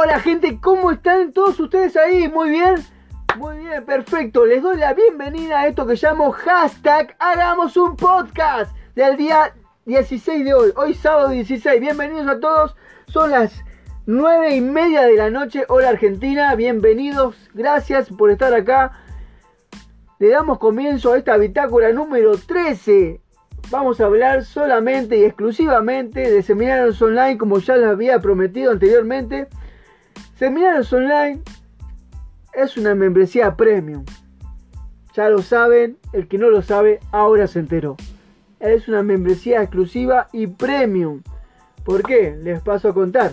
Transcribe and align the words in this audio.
Hola 0.00 0.20
gente, 0.20 0.60
¿cómo 0.60 0.92
están 0.92 1.32
todos 1.32 1.58
ustedes 1.58 1.96
ahí? 1.96 2.28
Muy 2.28 2.50
bien, 2.50 2.76
muy 3.36 3.58
bien, 3.58 3.84
perfecto. 3.84 4.46
Les 4.46 4.62
doy 4.62 4.76
la 4.76 4.94
bienvenida 4.94 5.58
a 5.58 5.66
esto 5.66 5.88
que 5.88 5.96
llamo 5.96 6.30
hashtag 6.30 7.16
Hagamos 7.18 7.76
un 7.76 7.96
podcast 7.96 8.70
del 8.94 9.16
día 9.16 9.56
16 9.86 10.44
de 10.44 10.54
hoy, 10.54 10.72
hoy 10.76 10.94
sábado 10.94 11.30
16. 11.30 11.80
Bienvenidos 11.80 12.28
a 12.28 12.38
todos, 12.38 12.76
son 13.08 13.32
las 13.32 13.64
9 14.06 14.54
y 14.54 14.60
media 14.60 15.02
de 15.02 15.14
la 15.14 15.30
noche. 15.30 15.64
Hola 15.66 15.88
Argentina, 15.88 16.54
bienvenidos, 16.54 17.34
gracias 17.52 18.08
por 18.08 18.30
estar 18.30 18.54
acá. 18.54 18.92
Le 20.20 20.28
damos 20.28 20.60
comienzo 20.60 21.12
a 21.12 21.18
esta 21.18 21.36
bitácora 21.36 21.90
número 21.90 22.38
13 22.38 23.20
vamos 23.70 24.00
a 24.00 24.06
hablar 24.06 24.44
solamente 24.44 25.18
y 25.18 25.24
exclusivamente 25.24 26.30
de 26.30 26.42
seminarios 26.42 27.02
online 27.02 27.36
como 27.36 27.58
ya 27.58 27.76
les 27.76 27.88
había 27.88 28.20
prometido 28.20 28.70
anteriormente. 28.70 29.48
Seminarios 30.38 30.92
online 30.92 31.42
es 32.54 32.76
una 32.76 32.94
membresía 32.94 33.56
premium. 33.56 34.04
Ya 35.12 35.28
lo 35.30 35.42
saben, 35.42 35.98
el 36.12 36.28
que 36.28 36.38
no 36.38 36.48
lo 36.48 36.62
sabe 36.62 37.00
ahora 37.10 37.48
se 37.48 37.58
enteró. 37.58 37.96
Es 38.60 38.86
una 38.86 39.02
membresía 39.02 39.62
exclusiva 39.62 40.28
y 40.32 40.46
premium. 40.46 41.22
¿Por 41.84 42.04
qué? 42.04 42.38
Les 42.40 42.60
paso 42.60 42.88
a 42.88 42.94
contar. 42.94 43.32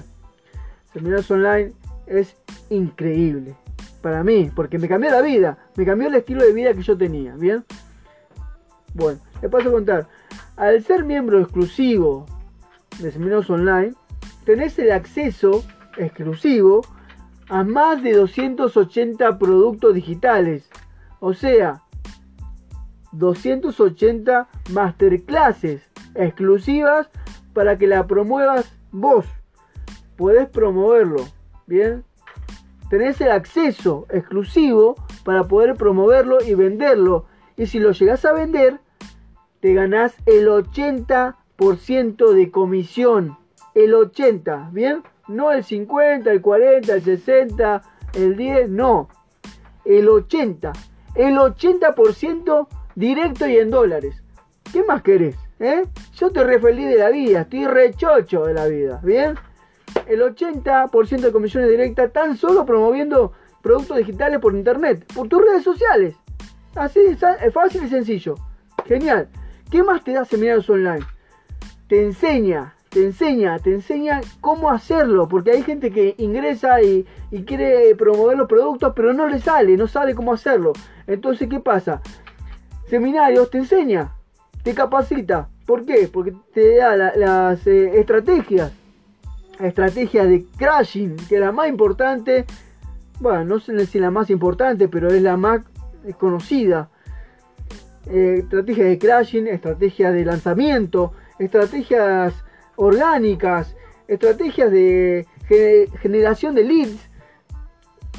Seminarios 0.94 1.30
online 1.30 1.73
es 2.08 2.36
increíble 2.72 3.56
para 4.02 4.23
mí, 4.23 4.50
porque 4.56 4.80
me 4.80 4.88
cambió 4.88 5.12
la 5.12 5.22
vida, 5.22 5.59
me 5.76 5.86
cambió 5.86 6.08
el 6.08 6.16
estilo 6.16 6.44
de 6.44 6.53
vida 6.53 6.73
que 6.73 6.81
yo 6.81 6.98
tenía, 6.98 7.36
¿bien? 7.36 7.66
Bueno, 8.95 9.20
les 9.44 9.52
paso 9.52 9.70
a 9.70 9.73
contar. 9.73 10.08
Al 10.58 10.84
ser 10.84 11.03
miembro 11.03 11.40
exclusivo 11.40 12.26
de 13.00 13.12
Seminarios 13.12 13.47
Online, 13.52 13.94
tenés 14.44 14.80
el 14.80 14.92
acceso 14.92 15.64
exclusivo 15.97 16.81
a 17.49 17.63
más 17.63 18.01
de 18.01 18.13
280 18.13 19.38
productos 19.38 19.93
digitales. 19.93 20.69
O 21.19 21.33
sea, 21.33 21.83
280 23.11 24.47
masterclasses 24.71 25.81
exclusivas 26.16 27.09
para 27.53 27.77
que 27.77 27.88
la 27.88 28.05
promuevas 28.07 28.71
vos. 28.91 29.25
Podés 30.17 30.47
promoverlo, 30.49 31.25
¿bien? 31.67 32.03
Tenés 32.89 33.19
el 33.21 33.31
acceso 33.31 34.05
exclusivo 34.09 34.95
para 35.23 35.45
poder 35.45 35.75
promoverlo 35.75 36.38
y 36.43 36.53
venderlo. 36.53 37.25
Y 37.57 37.66
si 37.67 37.79
lo 37.79 37.91
llegás 37.91 38.25
a 38.25 38.33
vender, 38.33 38.79
te 39.59 39.73
ganás 39.73 40.16
el 40.25 40.47
80% 40.47 42.33
de 42.33 42.51
comisión. 42.51 43.38
El 43.73 43.93
80, 43.93 44.69
¿bien? 44.71 45.03
No 45.28 45.52
el 45.52 45.64
50, 45.64 46.31
el 46.31 46.42
40, 46.42 46.94
el 46.94 47.02
60, 47.02 47.81
el 48.14 48.36
10, 48.36 48.70
no. 48.70 49.09
El 49.84 50.08
80. 50.09 50.72
El 51.16 51.38
80% 51.38 52.68
directo 52.95 53.48
y 53.48 53.58
en 53.58 53.70
dólares. 53.70 54.23
¿Qué 54.72 54.84
más 54.84 55.02
querés? 55.02 55.36
Eh? 55.59 55.84
Yo 56.16 56.31
te 56.31 56.44
re 56.44 56.59
feliz 56.59 56.88
de 56.88 56.98
la 56.98 57.09
vida, 57.09 57.42
estoy 57.42 57.66
rechocho 57.66 58.46
de 58.46 58.53
la 58.53 58.68
vida, 58.68 59.00
¿bien? 59.03 59.36
El 60.08 60.22
80% 60.22 61.20
de 61.22 61.31
comisiones 61.31 61.70
directas 61.70 62.12
tan 62.12 62.36
solo 62.36 62.66
promoviendo 62.66 63.31
productos 63.62 63.98
digitales 63.98 64.40
por 64.40 64.53
internet, 64.53 65.06
por 65.14 65.30
tus 65.30 65.42
redes 65.42 65.64
sociales. 65.64 66.16
Así 66.76 67.00
es 67.00 67.53
fácil 67.53 67.86
y 67.86 67.90
sencillo. 67.90 68.36
Genial. 68.86 69.30
¿Qué 69.72 69.81
más 69.81 70.03
te 70.03 70.14
da 70.14 70.26
seminarios 70.26 70.70
online? 70.70 71.06
Te 71.88 72.03
enseña, 72.03 72.75
te 72.95 73.03
enseña, 73.03 73.59
te 73.59 73.73
enseña 73.73 74.21
cómo 74.39 74.71
hacerlo, 74.71 75.27
porque 75.27 75.51
hay 75.51 75.63
gente 75.63 75.91
que 75.91 76.15
ingresa 76.17 76.81
y, 76.81 77.06
quiere 77.45 77.94
promover 77.95 78.38
los 78.38 78.47
productos, 78.47 78.94
pero 78.95 79.11
no 79.11 79.28
le 79.28 79.41
sale, 79.41 79.75
no 79.75 79.85
sabe 79.85 80.16
cómo 80.16 80.31
hacerlo. 80.31 80.72
Entonces, 81.05 81.50
¿qué 81.50 81.59
pasa? 81.59 82.01
Seminarios 82.88 83.50
te 83.50 83.57
enseña, 83.57 84.13
te 84.63 84.73
capacita. 84.73 85.50
¿Por 85.66 85.85
qué? 85.85 86.09
Porque 86.09 86.34
te 86.53 86.78
da 86.78 86.95
las 86.95 87.67
eh, 87.67 88.00
estrategias. 88.00 88.72
Estrategia 89.59 90.23
de 90.23 90.45
crashing, 90.55 91.17
que 91.28 91.35
es 91.35 91.41
la 91.41 91.51
más 91.51 91.67
importante. 91.67 92.45
Bueno, 93.19 93.44
no 93.44 93.59
sé 93.59 93.85
si 93.88 94.00
la 94.00 94.09
más 94.09 94.29
importante, 94.29 94.88
pero 94.88 95.09
es 95.09 95.22
la 95.22 95.35
más 95.35 95.66
conocida 96.17 96.88
eh, 98.09 98.38
estrategias 98.39 98.88
de 98.88 98.97
crashing, 99.00 99.47
estrategias 99.47 100.13
de 100.13 100.23
lanzamiento, 100.23 101.11
estrategias 101.39 102.44
orgánicas, 102.75 103.75
estrategias 104.08 104.72
de 104.72 105.25
generación 106.02 106.56
de 106.56 106.63
leads, 106.63 107.09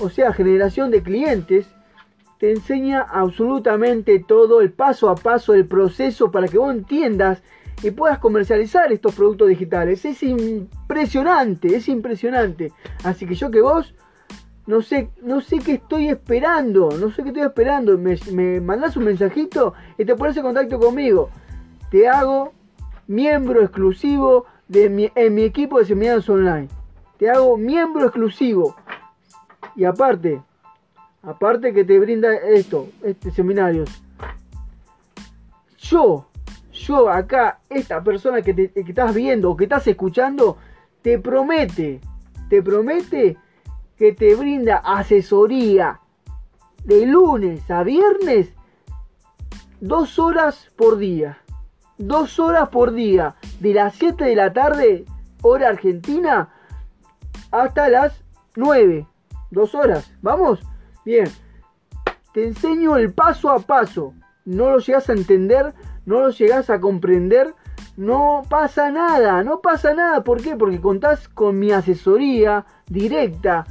o 0.00 0.10
sea, 0.10 0.32
generación 0.32 0.90
de 0.90 1.02
clientes, 1.02 1.66
te 2.38 2.50
enseña 2.50 3.00
absolutamente 3.00 4.18
todo 4.18 4.60
el 4.60 4.72
paso 4.72 5.08
a 5.08 5.14
paso 5.14 5.52
del 5.52 5.66
proceso 5.66 6.30
para 6.30 6.48
que 6.48 6.58
vos 6.58 6.74
entiendas 6.74 7.42
y 7.82 7.90
puedas 7.90 8.18
comercializar 8.18 8.92
estos 8.92 9.14
productos 9.14 9.48
digitales. 9.48 10.04
Es 10.04 10.22
impresionante, 10.22 11.74
es 11.74 11.88
impresionante. 11.88 12.72
Así 13.04 13.26
que 13.26 13.34
yo 13.34 13.50
que 13.50 13.60
vos 13.60 13.94
no 14.66 14.82
sé, 14.82 15.10
no 15.22 15.40
sé 15.40 15.60
qué 15.60 15.74
estoy 15.74 16.08
esperando, 16.08 16.90
no 16.90 17.10
sé 17.10 17.22
qué 17.22 17.28
estoy 17.28 17.44
esperando. 17.44 17.96
Me, 17.96 18.18
me 18.32 18.60
mandas 18.60 18.96
un 18.96 19.04
mensajito 19.04 19.74
y 19.96 20.04
te 20.04 20.14
pones 20.14 20.36
en 20.36 20.42
contacto 20.42 20.78
conmigo. 20.78 21.30
Te 21.90 22.08
hago 22.08 22.52
miembro 23.06 23.62
exclusivo 23.62 24.46
de 24.68 24.88
mi, 24.88 25.10
en 25.14 25.34
mi 25.34 25.42
equipo 25.42 25.78
de 25.78 25.86
seminarios 25.86 26.28
online. 26.28 26.68
Te 27.18 27.30
hago 27.30 27.56
miembro 27.56 28.06
exclusivo. 28.06 28.76
Y 29.74 29.84
aparte, 29.84 30.42
aparte 31.22 31.72
que 31.72 31.84
te 31.84 31.98
brinda 31.98 32.34
esto, 32.34 32.88
este 33.02 33.30
seminarios. 33.30 33.90
Yo, 35.78 36.26
yo 36.72 37.08
acá, 37.08 37.60
esta 37.68 38.02
persona 38.02 38.42
que, 38.42 38.54
te, 38.54 38.70
que 38.70 38.80
estás 38.80 39.14
viendo 39.14 39.56
que 39.56 39.64
estás 39.64 39.86
escuchando, 39.86 40.56
te 41.02 41.18
promete, 41.18 42.00
te 42.48 42.62
promete 42.62 43.36
que 43.96 44.12
te 44.12 44.34
brinda 44.34 44.78
asesoría 44.78 46.00
de 46.84 47.06
lunes 47.06 47.70
a 47.70 47.82
viernes, 47.82 48.52
dos 49.80 50.18
horas 50.18 50.68
por 50.76 50.98
día. 50.98 51.38
Dos 51.98 52.38
horas 52.38 52.68
por 52.68 52.92
día, 52.92 53.36
de 53.60 53.72
las 53.72 53.94
7 53.94 54.24
de 54.24 54.36
la 54.36 54.52
tarde, 54.52 55.06
hora 55.42 55.68
argentina, 55.70 56.50
hasta 57.50 57.88
las 57.88 58.22
9. 58.54 59.06
Dos 59.50 59.74
horas, 59.74 60.12
¿vamos? 60.20 60.60
Bien. 61.04 61.26
Te 62.34 62.44
enseño 62.44 62.96
el 62.96 63.14
paso 63.14 63.50
a 63.50 63.60
paso. 63.60 64.12
No 64.44 64.70
lo 64.70 64.78
llegas 64.78 65.08
a 65.08 65.14
entender, 65.14 65.72
no 66.04 66.20
lo 66.20 66.30
llegas 66.30 66.68
a 66.68 66.80
comprender. 66.80 67.54
No 67.96 68.42
pasa 68.46 68.90
nada, 68.90 69.42
no 69.42 69.62
pasa 69.62 69.94
nada. 69.94 70.22
¿Por 70.22 70.42
qué? 70.42 70.54
Porque 70.54 70.80
contás 70.80 71.28
con 71.28 71.58
mi 71.58 71.72
asesoría 71.72 72.66
directa 72.86 73.66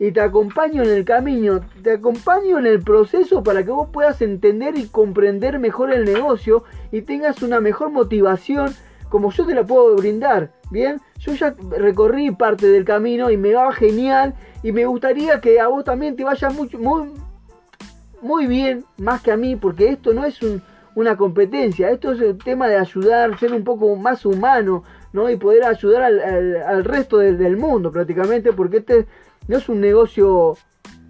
y 0.00 0.12
te 0.12 0.20
acompaño 0.22 0.82
en 0.82 0.88
el 0.88 1.04
camino, 1.04 1.60
te 1.82 1.92
acompaño 1.92 2.58
en 2.58 2.66
el 2.66 2.82
proceso 2.82 3.42
para 3.42 3.62
que 3.62 3.70
vos 3.70 3.90
puedas 3.92 4.22
entender 4.22 4.76
y 4.78 4.86
comprender 4.86 5.58
mejor 5.58 5.92
el 5.92 6.06
negocio 6.06 6.64
y 6.90 7.02
tengas 7.02 7.42
una 7.42 7.60
mejor 7.60 7.90
motivación 7.90 8.74
como 9.10 9.30
yo 9.30 9.44
te 9.44 9.54
la 9.54 9.64
puedo 9.64 9.94
brindar. 9.96 10.52
Bien, 10.70 11.00
yo 11.18 11.34
ya 11.34 11.54
recorrí 11.76 12.30
parte 12.30 12.66
del 12.68 12.86
camino 12.86 13.30
y 13.30 13.36
me 13.36 13.52
va 13.52 13.72
genial 13.72 14.34
y 14.62 14.72
me 14.72 14.86
gustaría 14.86 15.38
que 15.40 15.60
a 15.60 15.68
vos 15.68 15.84
también 15.84 16.16
te 16.16 16.24
vaya 16.24 16.48
mucho, 16.48 16.78
muy, 16.78 17.10
muy 18.22 18.46
bien, 18.46 18.86
más 18.96 19.20
que 19.20 19.32
a 19.32 19.36
mí, 19.36 19.54
porque 19.54 19.88
esto 19.88 20.14
no 20.14 20.24
es 20.24 20.38
una 20.94 21.16
competencia, 21.18 21.90
esto 21.90 22.12
es 22.12 22.20
el 22.22 22.38
tema 22.38 22.68
de 22.68 22.78
ayudar, 22.78 23.38
ser 23.38 23.52
un 23.52 23.64
poco 23.64 23.94
más 23.96 24.24
humano, 24.24 24.82
¿no? 25.12 25.28
Y 25.28 25.36
poder 25.36 25.64
ayudar 25.64 26.04
al, 26.04 26.84
resto 26.84 27.18
del, 27.18 27.36
del 27.36 27.58
mundo 27.58 27.90
prácticamente, 27.90 28.52
porque 28.52 28.78
este 28.78 29.06
no 29.48 29.56
es 29.56 29.68
un 29.68 29.80
negocio 29.80 30.56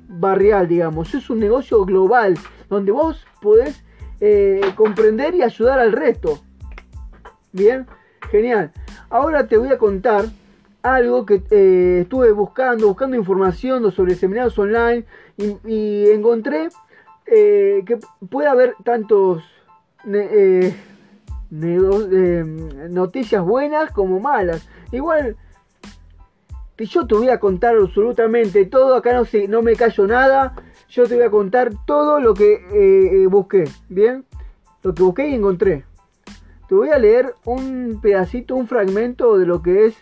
barrial, 0.09 0.67
digamos, 0.69 1.15
es 1.15 1.31
un 1.31 1.39
negocio 1.39 1.85
global, 1.85 2.39
donde 2.69 2.93
vos 2.93 3.25
podés 3.41 3.85
eh, 4.21 4.61
comprender 4.77 5.35
y 5.35 5.43
ayudar 5.43 5.79
al 5.79 5.93
resto. 5.93 6.41
Bien, 7.53 7.87
genial. 8.31 8.73
Ahora 9.09 9.47
te 9.47 9.57
voy 9.57 9.71
a 9.71 9.79
contar 9.79 10.27
algo 10.83 11.25
que 11.27 11.43
eh, 11.51 12.01
estuve 12.03 12.33
buscando, 12.33 12.87
buscando 12.89 13.17
información 13.17 13.91
sobre 13.93 14.15
seminarios 14.15 14.59
online 14.59 15.05
y, 15.65 16.11
encontré 16.11 16.69
eh, 17.27 17.83
que 17.87 17.99
puede 18.29 18.49
haber 18.49 18.75
tantos 18.85 19.43
noticias 22.91 23.43
buenas 23.43 23.91
como 23.93 24.21
malas. 24.21 24.69
Igual 24.93 25.37
yo 26.87 27.07
te 27.07 27.15
voy 27.15 27.29
a 27.29 27.41
contar 27.41 27.77
absolutamente 27.77 28.65
todo, 28.67 28.95
acá 28.95 29.13
no, 29.15 29.25
sé, 29.25 29.49
no 29.49 29.63
me 29.63 29.77
callo 29.77 30.07
nada, 30.07 30.55
yo 30.89 31.07
te 31.07 31.15
voy 31.15 31.25
a 31.25 31.31
contar 31.31 31.73
todo 31.87 32.21
lo 32.21 32.35
que 32.35 32.55
eh, 32.55 33.23
eh, 33.23 33.27
busqué, 33.27 33.65
¿bien? 33.89 34.25
Lo 34.83 34.95
que 34.95 35.03
busqué 35.03 35.29
y 35.29 35.35
encontré. 35.35 35.85
Te 36.69 36.75
voy 36.75 36.91
a 36.91 36.99
leer 36.99 37.35
un 37.45 37.99
pedacito, 38.01 38.55
un 38.55 38.67
fragmento 38.67 39.37
de 39.39 39.47
lo 39.47 39.61
que 39.61 39.87
es 39.87 39.97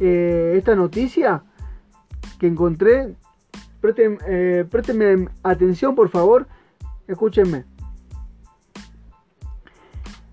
eh, 0.00 0.54
esta 0.56 0.74
noticia 0.74 1.42
que 2.38 2.46
encontré. 2.46 3.14
Presten, 3.80 5.28
atención, 5.42 5.94
por 5.94 6.08
favor. 6.08 6.46
Escúchenme. 7.06 7.64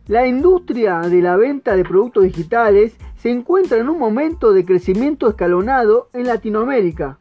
La 0.07 0.25
industria 0.25 1.01
de 1.01 1.21
la 1.21 1.35
venta 1.35 1.75
de 1.75 1.83
productos 1.83 2.23
digitales 2.23 2.95
se 3.21 3.29
encuentra 3.29 3.77
en 3.77 3.87
un 3.87 3.99
momento 3.99 4.51
de 4.51 4.65
crecimiento 4.65 5.29
escalonado 5.29 6.09
en 6.13 6.25
Latinoamérica, 6.25 7.19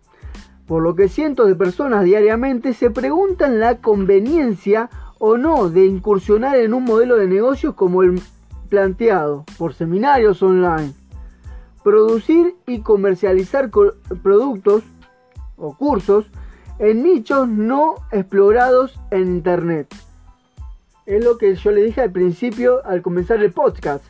por 0.67 0.83
lo 0.83 0.95
que 0.95 1.11
cientos 1.11 1.47
de 1.47 1.55
personas 1.55 2.05
diariamente 2.05 2.73
se 2.73 2.91
preguntan 2.91 3.61
la 3.61 3.83
conveniencia 3.83 4.89
o 5.19 5.37
no 5.37 5.69
de 5.69 5.85
incursionar 5.85 6.57
en 6.57 6.73
un 6.73 6.85
modelo 6.85 7.17
de 7.17 7.27
negocios 7.29 7.75
como 7.75 8.03
el 8.03 8.19
planteado 8.71 9.45
por 9.59 9.75
seminarios 9.75 10.43
online. 10.43 10.95
Producir 11.85 12.57
y 12.67 12.81
comercializar 12.81 13.69
productos 14.23 14.85
o 15.59 15.77
cursos 15.77 16.31
en 16.79 17.03
nichos 17.03 17.47
no 17.47 17.97
explorados 18.11 18.99
en 19.11 19.29
Internet. 19.29 19.95
Es 21.05 21.23
lo 21.23 21.37
que 21.37 21.55
yo 21.57 21.73
le 21.73 21.83
dije 21.83 22.01
al 22.01 22.11
principio 22.11 22.83
al 22.87 23.03
comenzar 23.03 23.43
el 23.43 23.53
podcast. 23.53 24.03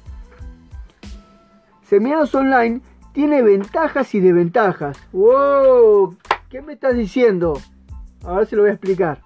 Seminarios 1.91 2.33
online 2.37 2.83
tiene 3.13 3.43
ventajas 3.43 4.15
y 4.15 4.21
desventajas. 4.21 4.97
¡Wow! 5.11 6.17
¿Qué 6.49 6.63
me 6.63 6.75
estás 6.75 6.95
diciendo? 6.95 7.59
Ahora 8.23 8.47
se 8.47 8.55
lo 8.55 8.63
voy 8.63 8.71
a 8.71 8.75
explicar. 8.75 9.23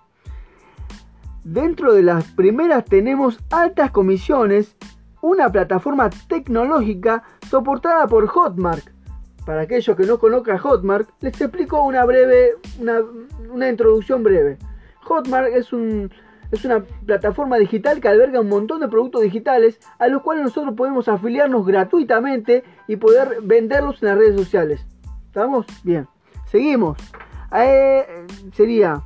Dentro 1.44 1.92
de 1.92 2.02
las 2.02 2.24
primeras 2.32 2.86
tenemos 2.86 3.38
altas 3.50 3.90
comisiones, 3.90 4.78
una 5.20 5.52
plataforma 5.52 6.08
tecnológica 6.08 7.22
soportada 7.50 8.06
por 8.06 8.26
Hotmart. 8.28 8.88
Para 9.44 9.60
aquellos 9.60 9.94
que 9.94 10.06
no 10.06 10.18
conozcan 10.18 10.56
Hotmart, 10.56 11.10
les 11.20 11.38
explico 11.38 11.82
una 11.82 12.06
breve, 12.06 12.52
una, 12.80 13.00
una 13.52 13.68
introducción 13.68 14.22
breve. 14.22 14.56
Hotmart 15.02 15.48
es 15.48 15.70
un, 15.74 16.10
es 16.54 16.64
una 16.64 16.84
plataforma 17.06 17.58
digital 17.58 18.00
que 18.00 18.08
alberga 18.08 18.40
un 18.40 18.48
montón 18.48 18.80
de 18.80 18.88
productos 18.88 19.22
digitales 19.22 19.78
a 19.98 20.08
los 20.08 20.22
cuales 20.22 20.44
nosotros 20.44 20.74
podemos 20.74 21.08
afiliarnos 21.08 21.66
gratuitamente 21.66 22.64
y 22.88 22.96
poder 22.96 23.38
venderlos 23.42 24.02
en 24.02 24.08
las 24.08 24.18
redes 24.18 24.36
sociales. 24.36 24.86
¿Estamos? 25.26 25.66
Bien. 25.82 26.06
Seguimos. 26.46 26.98
Eh, 27.56 28.06
sería 28.52 29.02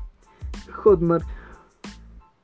Hotmart. 0.72 1.24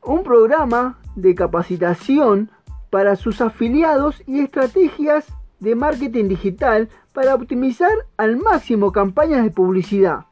Un 0.03 0.23
programa 0.23 0.99
de 1.15 1.35
capacitación 1.35 2.51
para 2.91 3.17
sus 3.17 3.41
afiliados 3.41 4.23
y 4.27 4.41
estrategias 4.41 5.27
de 5.61 5.75
marketing 5.75 6.29
digital 6.29 6.89
para 7.13 7.35
optimizar 7.35 7.93
al 8.17 8.37
máximo 8.37 8.93
campañas 8.93 9.45
de 9.45 9.51
publicidad. 9.51 10.27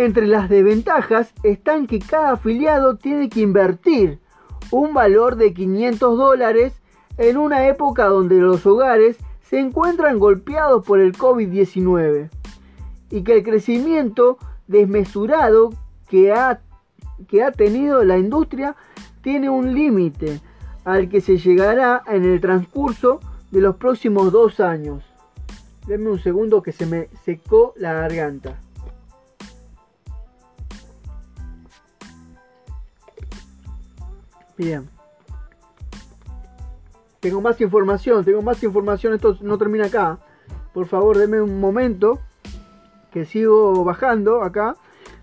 Entre 0.00 0.26
las 0.26 0.48
desventajas 0.48 1.34
están 1.42 1.86
que 1.86 1.98
cada 1.98 2.32
afiliado 2.32 2.96
tiene 2.96 3.28
que 3.28 3.40
invertir 3.42 4.18
un 4.70 4.94
valor 4.94 5.36
de 5.36 5.52
500 5.52 6.16
dólares 6.16 6.72
en 7.18 7.36
una 7.36 7.66
época 7.66 8.06
donde 8.06 8.36
los 8.36 8.64
hogares 8.64 9.18
se 9.42 9.60
encuentran 9.60 10.18
golpeados 10.18 10.86
por 10.86 11.00
el 11.00 11.12
COVID-19 11.14 12.30
y 13.10 13.22
que 13.24 13.36
el 13.36 13.42
crecimiento 13.42 14.38
desmesurado 14.68 15.74
que 16.08 16.32
ha, 16.32 16.62
que 17.28 17.42
ha 17.42 17.52
tenido 17.52 18.02
la 18.02 18.16
industria 18.16 18.76
tiene 19.20 19.50
un 19.50 19.74
límite 19.74 20.40
al 20.86 21.10
que 21.10 21.20
se 21.20 21.36
llegará 21.36 22.04
en 22.06 22.24
el 22.24 22.40
transcurso 22.40 23.20
de 23.50 23.60
los 23.60 23.76
próximos 23.76 24.32
dos 24.32 24.60
años. 24.60 25.04
Denme 25.86 26.08
un 26.08 26.18
segundo 26.18 26.62
que 26.62 26.72
se 26.72 26.86
me 26.86 27.10
secó 27.22 27.74
la 27.76 27.92
garganta. 27.92 28.58
Bien. 34.60 34.90
Tengo 37.20 37.40
más 37.40 37.58
información, 37.62 38.26
tengo 38.26 38.42
más 38.42 38.62
información, 38.62 39.14
esto 39.14 39.38
no 39.40 39.56
termina 39.56 39.86
acá. 39.86 40.18
Por 40.74 40.86
favor, 40.86 41.16
denme 41.16 41.40
un 41.40 41.60
momento 41.60 42.18
que 43.10 43.24
sigo 43.24 43.82
bajando 43.84 44.42
acá. 44.42 44.76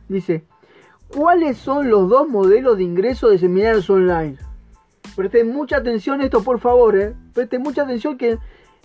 Dice, 0.10 0.44
¿cuáles 1.10 1.60
son 1.60 1.88
los 1.92 2.10
dos 2.10 2.28
modelos 2.28 2.78
de 2.78 2.84
ingreso 2.84 3.30
de 3.30 3.38
seminarios 3.38 3.88
online? 3.92 4.40
Presten 5.16 5.54
mucha 5.54 5.78
atención 5.78 6.22
esto, 6.22 6.42
por 6.42 6.60
favor. 6.60 6.98
¿eh? 6.98 7.14
Presten 7.36 7.62
mucha 7.62 7.84
atención 7.84 8.18
que 8.18 8.40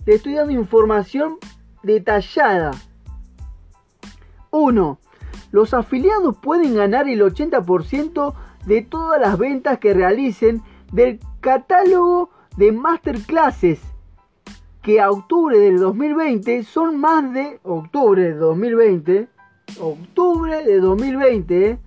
le 0.05 0.13
estoy 0.13 0.35
dando 0.35 0.53
información 0.53 1.37
detallada. 1.81 2.73
1. 4.51 4.99
Los 5.51 5.73
afiliados 5.73 6.37
pueden 6.37 6.75
ganar 6.75 7.09
el 7.09 7.23
80% 7.23 8.35
de 8.65 8.81
todas 8.81 9.19
las 9.19 9.37
ventas 9.37 9.79
que 9.79 9.93
realicen 9.93 10.61
del 10.91 11.19
catálogo 11.41 12.29
de 12.57 12.71
masterclasses 12.71 13.81
que 14.81 14.99
a 14.99 15.09
octubre 15.11 15.57
del 15.57 15.79
2020 15.79 16.63
son 16.63 16.97
más 16.99 17.33
de 17.33 17.59
octubre 17.63 18.21
de 18.21 18.33
2020 18.35 19.27
octubre 19.79 20.63
de 20.63 20.79
2020 20.79 21.79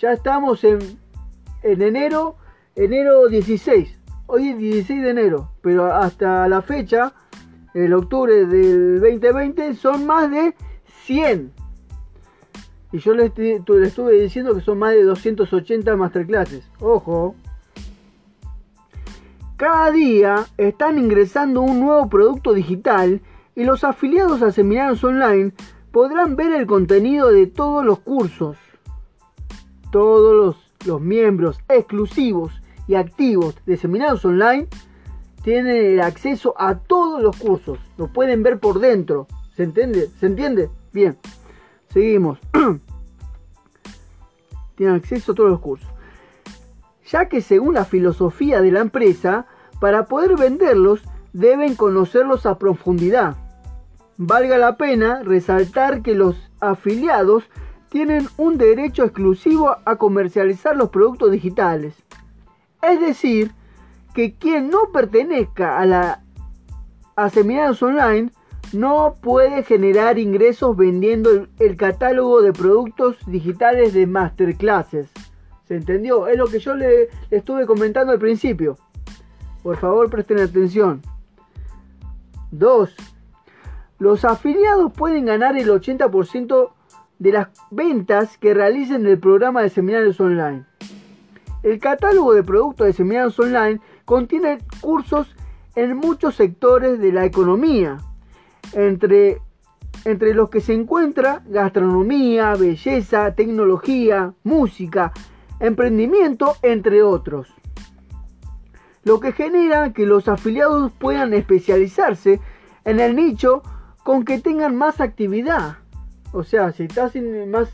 ya 0.00 0.12
estamos 0.12 0.62
en, 0.64 0.78
en 1.62 1.82
enero 1.82 2.36
enero 2.76 3.28
16 3.28 3.98
hoy 4.26 4.50
es 4.50 4.58
16 4.58 5.02
de 5.02 5.10
enero 5.10 5.50
pero 5.60 5.92
hasta 5.92 6.46
la 6.48 6.62
fecha 6.62 7.12
el 7.72 7.92
octubre 7.92 8.46
del 8.46 9.00
2020 9.00 9.74
son 9.74 10.06
más 10.06 10.30
de 10.30 10.54
100 11.04 11.63
y 12.94 13.00
yo 13.00 13.12
le, 13.12 13.24
estuve 13.24 14.22
diciendo 14.22 14.54
que 14.54 14.60
son 14.60 14.78
más 14.78 14.92
de 14.92 15.02
280 15.02 15.96
masterclasses. 15.96 16.70
Ojo. 16.78 17.34
Cada 19.56 19.90
día 19.90 20.46
están 20.58 21.00
ingresando 21.00 21.60
un 21.60 21.80
nuevo 21.80 22.08
producto 22.08 22.52
digital 22.52 23.20
y 23.56 23.64
los 23.64 23.82
afiliados 23.82 24.42
a 24.42 24.52
seminarios 24.52 25.02
online 25.02 25.52
podrán 25.90 26.36
ver 26.36 26.52
el 26.52 26.68
contenido 26.68 27.32
de 27.32 27.48
todos 27.48 27.84
los 27.84 27.98
cursos. 27.98 28.56
Todos 29.90 30.36
los, 30.36 30.86
los 30.86 31.00
miembros 31.00 31.58
exclusivos 31.68 32.52
y 32.86 32.94
activos 32.94 33.56
de 33.66 33.76
seminarios 33.76 34.24
online 34.24 34.68
tienen 35.42 35.94
el 35.94 36.00
acceso 36.00 36.54
a 36.56 36.78
todos 36.78 37.20
los 37.20 37.36
cursos. 37.38 37.80
Lo 37.98 38.06
pueden 38.06 38.44
ver 38.44 38.60
por 38.60 38.78
dentro. 38.78 39.26
¿Se 39.56 39.64
entiende? 39.64 40.10
¿Se 40.20 40.26
entiende? 40.26 40.70
Bien. 40.92 41.18
Seguimos. 41.94 42.40
Tienen 44.74 44.96
acceso 44.96 45.32
a 45.32 45.34
todos 45.36 45.50
los 45.50 45.60
cursos. 45.60 45.88
Ya 47.06 47.28
que 47.28 47.40
según 47.40 47.74
la 47.74 47.84
filosofía 47.84 48.60
de 48.60 48.72
la 48.72 48.80
empresa, 48.80 49.46
para 49.80 50.06
poder 50.06 50.36
venderlos 50.36 51.02
deben 51.32 51.76
conocerlos 51.76 52.46
a 52.46 52.58
profundidad. 52.58 53.36
Valga 54.16 54.58
la 54.58 54.76
pena 54.76 55.22
resaltar 55.22 56.02
que 56.02 56.14
los 56.14 56.50
afiliados 56.60 57.44
tienen 57.90 58.28
un 58.38 58.58
derecho 58.58 59.04
exclusivo 59.04 59.76
a 59.84 59.96
comercializar 59.96 60.76
los 60.76 60.90
productos 60.90 61.30
digitales. 61.30 61.94
Es 62.82 63.00
decir, 63.00 63.52
que 64.14 64.34
quien 64.34 64.68
no 64.68 64.90
pertenezca 64.92 65.78
a 65.78 65.86
la 65.86 66.24
a 67.16 67.30
online 67.80 68.32
no 68.74 69.14
puede 69.20 69.62
generar 69.62 70.18
ingresos 70.18 70.76
vendiendo 70.76 71.46
el, 71.58 71.76
catálogo 71.76 72.42
de 72.42 72.52
productos 72.52 73.16
digitales 73.26 73.94
de 73.94 74.06
masterclasses. 74.06 75.10
¿Se 75.66 75.76
entendió? 75.76 76.26
Es 76.26 76.36
lo 76.36 76.46
que 76.46 76.58
yo 76.58 76.74
le, 76.74 77.08
estuve 77.30 77.66
comentando 77.66 78.12
al 78.12 78.18
principio. 78.18 78.76
Por 79.62 79.76
favor, 79.76 80.10
presten 80.10 80.40
atención. 80.40 81.00
2. 82.50 82.94
Los 83.98 84.24
afiliados 84.24 84.92
pueden 84.92 85.24
ganar 85.24 85.56
el 85.56 85.68
80% 85.68 86.70
de 87.18 87.32
las 87.32 87.48
ventas 87.70 88.36
que 88.38 88.54
realicen 88.54 89.06
el 89.06 89.18
programa 89.18 89.62
de 89.62 89.70
seminarios 89.70 90.20
online. 90.20 90.64
El 91.62 91.78
catálogo 91.78 92.34
de 92.34 92.42
productos 92.42 92.86
de 92.86 92.92
seminarios 92.92 93.38
online 93.38 93.80
contiene 94.04 94.58
cursos 94.80 95.34
en 95.76 95.96
muchos 95.96 96.34
sectores 96.34 97.00
de 97.00 97.12
la 97.12 97.24
economía, 97.24 97.98
entre, 98.74 99.40
entre 100.04 100.34
los 100.34 100.50
que 100.50 100.60
se 100.60 100.74
encuentra 100.74 101.42
gastronomía, 101.46 102.54
belleza, 102.54 103.34
tecnología, 103.34 104.34
música, 104.42 105.12
emprendimiento, 105.60 106.56
entre 106.62 107.02
otros. 107.02 107.52
Lo 109.04 109.20
que 109.20 109.32
genera 109.32 109.92
que 109.92 110.06
los 110.06 110.28
afiliados 110.28 110.92
puedan 110.92 111.34
especializarse 111.34 112.40
en 112.84 113.00
el 113.00 113.16
nicho 113.16 113.62
con 114.02 114.24
que 114.24 114.38
tengan 114.38 114.76
más 114.76 115.00
actividad. 115.00 115.78
O 116.32 116.42
sea, 116.42 116.72
si 116.72 116.84
estás 116.84 117.12
más, 117.48 117.70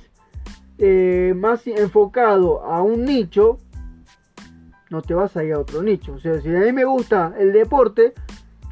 eh, 0.78 1.34
más 1.36 1.66
enfocado 1.66 2.62
a 2.62 2.82
un 2.82 3.04
nicho, 3.04 3.58
no 4.90 5.02
te 5.02 5.14
vas 5.14 5.36
a 5.36 5.44
ir 5.44 5.54
a 5.54 5.60
otro 5.60 5.82
nicho. 5.82 6.14
O 6.14 6.18
sea, 6.18 6.40
si 6.40 6.48
a 6.48 6.58
mí 6.58 6.72
me 6.72 6.84
gusta 6.84 7.34
el 7.38 7.52
deporte, 7.52 8.12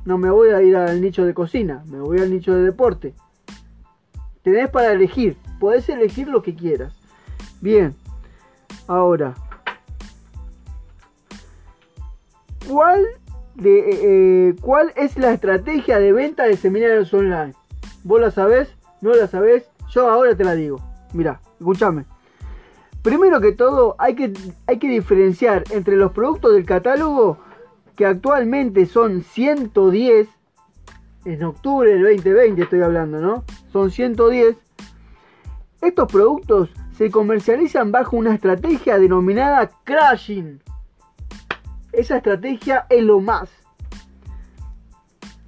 no 0.05 0.19
me 0.19 0.31
voy 0.31 0.51
a 0.51 0.63
ir 0.63 0.77
al 0.77 1.01
nicho 1.01 1.25
de 1.25 1.35
cocina, 1.35 1.83
me 1.87 2.01
voy 2.01 2.19
al 2.19 2.31
nicho 2.31 2.55
de 2.55 2.63
deporte. 2.63 3.15
tenés 4.43 4.71
para 4.71 4.93
elegir. 4.93 5.37
Podés 5.61 5.89
elegir 5.89 6.29
lo 6.29 6.43
que 6.43 6.55
quieras. 6.55 6.95
Bien. 7.61 7.95
Ahora. 8.87 9.35
¿Cuál, 12.69 13.07
de, 13.55 13.79
eh, 13.79 14.01
eh, 14.03 14.55
¿Cuál 14.61 14.93
es 14.97 15.17
la 15.17 15.33
estrategia 15.33 15.99
de 15.99 16.13
venta 16.13 16.45
de 16.45 16.57
seminarios 16.57 17.13
online? 17.13 17.55
¿Vos 18.05 18.21
la 18.21 18.31
sabés? 18.31 18.75
¿No 19.01 19.15
la 19.15 19.27
sabés? 19.27 19.69
Yo 19.91 20.09
ahora 20.09 20.37
te 20.37 20.45
la 20.45 20.55
digo. 20.55 20.81
Mira, 21.13 21.41
escúchame. 21.59 22.05
Primero 23.03 23.41
que 23.41 23.53
todo, 23.53 23.97
hay 23.99 24.15
que, 24.15 24.33
hay 24.67 24.79
que 24.79 24.89
diferenciar 24.89 25.65
entre 25.71 25.97
los 25.97 26.13
productos 26.13 26.53
del 26.53 26.67
catálogo, 26.67 27.39
que 27.99 28.07
actualmente 28.07 28.87
son 28.87 29.25
110, 29.25 30.29
en 31.25 31.43
octubre 31.43 31.91
del 31.91 32.03
2020 32.05 32.63
estoy 32.63 32.81
hablando, 32.81 33.21
¿no? 33.21 33.45
Son 33.73 33.91
110. 33.91 34.57
Estos 35.81 36.07
productos 36.13 36.71
se 36.97 37.11
comercializan 37.11 37.91
bajo 37.91 38.17
una 38.17 38.37
estrategia 38.37 39.01
denominada 39.01 39.73
crashing. 39.83 40.63
Esa 41.91 42.19
estrategia 42.19 42.87
es 42.89 43.03
lo 43.03 43.19
más. 43.21 43.51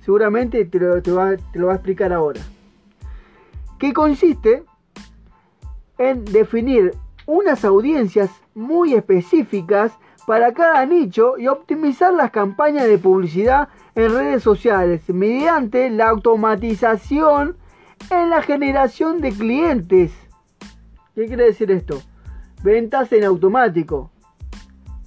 Seguramente 0.01 0.65
te 0.65 0.81
lo, 0.81 1.01
te 1.01 1.13
va, 1.13 1.37
te 1.37 1.59
lo 1.61 1.69
va 1.69 1.75
a 1.75 1.77
explicar 1.77 2.13
ahora. 2.13 2.41
Que 3.79 3.93
consiste 3.93 4.65
en 5.99 6.25
definir 6.25 6.97
unas 7.27 7.65
audiencias 7.65 8.29
muy 8.57 8.95
específicas 8.95 9.93
para 10.31 10.55
cada 10.55 10.87
nicho 10.87 11.39
y 11.39 11.49
optimizar 11.49 12.15
las 12.15 12.31
campañas 12.31 12.87
de 12.87 12.99
publicidad 12.99 13.69
en 13.97 14.13
redes 14.13 14.45
sociales 14.45 15.03
mediante 15.09 15.91
la 15.91 16.09
automatización 16.09 17.57
en 18.11 18.31
la 18.31 18.41
generación 18.41 19.21
de 19.21 19.33
clientes. 19.33 20.13
¿Qué 21.17 21.27
quiere 21.27 21.47
decir 21.47 21.73
esto? 21.73 22.01
Ventas 22.63 23.13
en 23.13 23.25
automático. 23.25 24.13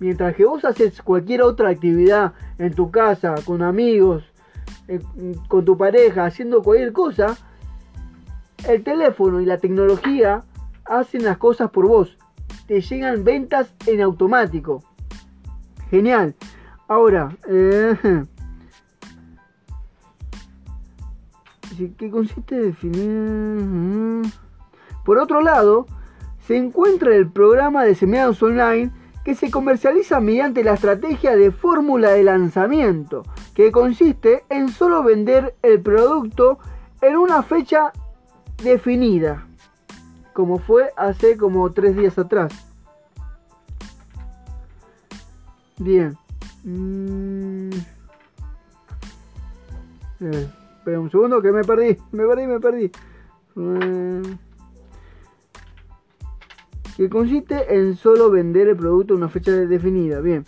Mientras 0.02 0.36
que 0.36 0.44
vos 0.44 0.66
haces 0.66 1.02
cualquier 1.02 1.44
otra 1.44 1.70
actividad 1.70 2.34
en 2.58 2.74
tu 2.74 2.92
casa, 2.92 3.36
con 3.46 3.62
amigos, 3.62 4.26
con 5.48 5.64
tu 5.64 5.78
pareja, 5.78 6.26
haciendo 6.26 6.62
cualquier 6.62 6.92
cosa, 6.92 7.38
el 8.68 8.84
teléfono 8.84 9.40
y 9.40 9.46
la 9.46 9.58
tecnología 9.58 10.44
hacen 10.84 11.24
las 11.24 11.38
cosas 11.38 11.72
por 11.72 11.88
vos. 11.88 12.18
Te 12.68 12.82
llegan 12.82 13.24
ventas 13.24 13.74
en 13.88 14.02
automático. 14.02 14.84
Genial. 15.90 16.36
Ahora, 16.88 17.36
eh, 17.48 17.96
¿qué 21.98 22.10
consiste 22.10 22.56
definir? 22.56 23.10
Mm. 23.10 24.24
Por 25.06 25.18
otro 25.18 25.42
lado, 25.42 25.86
se 26.48 26.58
encuentra 26.58 27.16
el 27.16 27.30
programa 27.30 27.84
de 27.84 27.96
seminados 27.96 28.42
online 28.44 28.92
que 29.24 29.36
se 29.36 29.50
comercializa 29.50 30.20
mediante 30.20 30.64
la 30.64 30.74
estrategia 30.74 31.36
de 31.36 31.52
fórmula 31.52 32.12
de 32.12 32.24
lanzamiento, 32.24 33.24
que 33.54 33.72
consiste 33.72 34.44
en 34.50 34.70
solo 34.70 35.04
vender 35.04 35.56
el 35.62 35.82
producto 35.82 36.60
en 37.02 37.16
una 37.16 37.42
fecha 37.44 37.94
definida 38.62 39.46
como 40.34 40.58
fue 40.58 40.92
hace 40.98 41.38
como 41.38 41.72
tres 41.72 41.96
días 41.96 42.18
atrás. 42.18 42.52
Bien. 45.78 46.18
Mm. 46.64 47.70
Eh, 50.22 50.48
espera 50.78 51.00
un 51.00 51.12
segundo 51.12 51.42
que 51.42 51.52
me 51.52 51.64
perdí. 51.64 51.98
Me 52.12 52.26
perdí, 52.26 52.48
me 52.48 52.60
perdí. 52.60 52.92
Eh, 53.56 54.22
que 56.98 57.10
consiste 57.10 57.76
en 57.76 57.96
solo 57.96 58.30
vender 58.30 58.68
el 58.68 58.78
producto 58.78 59.14
en 59.14 59.20
una 59.20 59.30
fecha 59.30 59.52
definida. 59.52 60.22
Bien. 60.22 60.46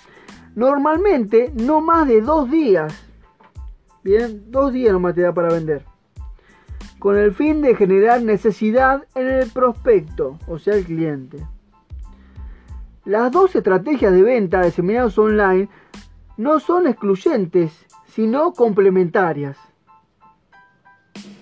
Normalmente 0.55 1.51
no 1.55 1.81
más 1.81 2.07
de 2.07 2.21
dos 2.21 2.49
días. 2.49 2.93
Bien, 4.03 4.51
dos 4.51 4.71
días 4.71 4.93
nomás 4.93 5.15
te 5.15 5.21
da 5.21 5.33
para 5.33 5.49
vender 5.49 5.83
con 7.05 7.17
el 7.17 7.35
fin 7.35 7.61
de 7.61 7.75
generar 7.75 8.23
necesidad 8.23 9.03
en 9.13 9.27
el 9.27 9.51
prospecto, 9.51 10.39
o 10.47 10.57
sea, 10.57 10.73
el 10.73 10.85
cliente. 10.85 11.37
Las 13.05 13.31
dos 13.31 13.55
estrategias 13.55 14.11
de 14.11 14.23
venta 14.23 14.61
de 14.61 14.71
seminarios 14.71 15.17
online 15.19 15.69
no 16.37 16.59
son 16.59 16.87
excluyentes, 16.87 17.85
sino 18.07 18.53
complementarias. 18.53 19.57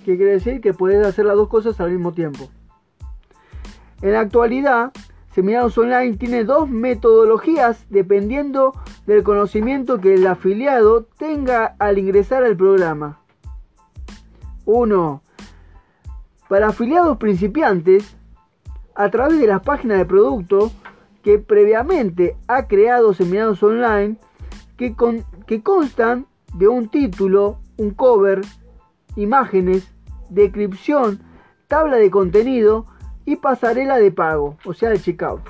¿Qué 0.04 0.18
quiere 0.18 0.34
decir? 0.34 0.60
Que 0.60 0.74
puedes 0.74 1.06
hacer 1.08 1.26
las 1.26 1.38
dos 1.38 1.48
cosas 1.48 1.80
al 1.80 1.92
mismo 1.92 2.12
tiempo. 2.12 2.50
En 4.02 4.12
la 4.12 4.20
actualidad, 4.20 4.92
Seminarios 5.34 5.78
Online 5.78 6.18
tiene 6.18 6.44
dos 6.44 6.70
metodologías 6.70 7.86
dependiendo 7.90 8.74
del 9.08 9.24
conocimiento 9.24 10.00
que 10.00 10.14
el 10.14 10.28
afiliado 10.28 11.06
tenga 11.18 11.76
al 11.80 11.98
ingresar 11.98 12.44
al 12.44 12.56
programa. 12.56 13.20
Uno, 14.66 15.24
para 16.50 16.68
afiliados 16.68 17.18
principiantes, 17.18 18.16
a 18.94 19.10
través 19.10 19.40
de 19.40 19.48
las 19.48 19.62
páginas 19.62 19.98
de 19.98 20.06
producto 20.06 20.72
que 21.24 21.40
previamente 21.40 22.36
ha 22.48 22.68
creado 22.68 23.14
seminarios 23.14 23.64
online 23.64 24.18
que, 24.78 24.96
que 25.48 25.64
constan 25.64 26.28
de 26.54 26.68
un 26.68 26.90
título, 26.90 27.58
un 27.78 27.92
cover, 27.92 28.42
imágenes, 29.16 29.90
descripción, 30.30 31.22
tabla 31.68 31.98
de 31.98 32.12
contenido 32.12 32.86
y 33.26 33.38
pasarela 33.38 33.98
de 33.98 34.12
pago, 34.12 34.58
o 34.66 34.74
sea, 34.74 34.90
de 34.90 35.00
checkout. 35.00 35.42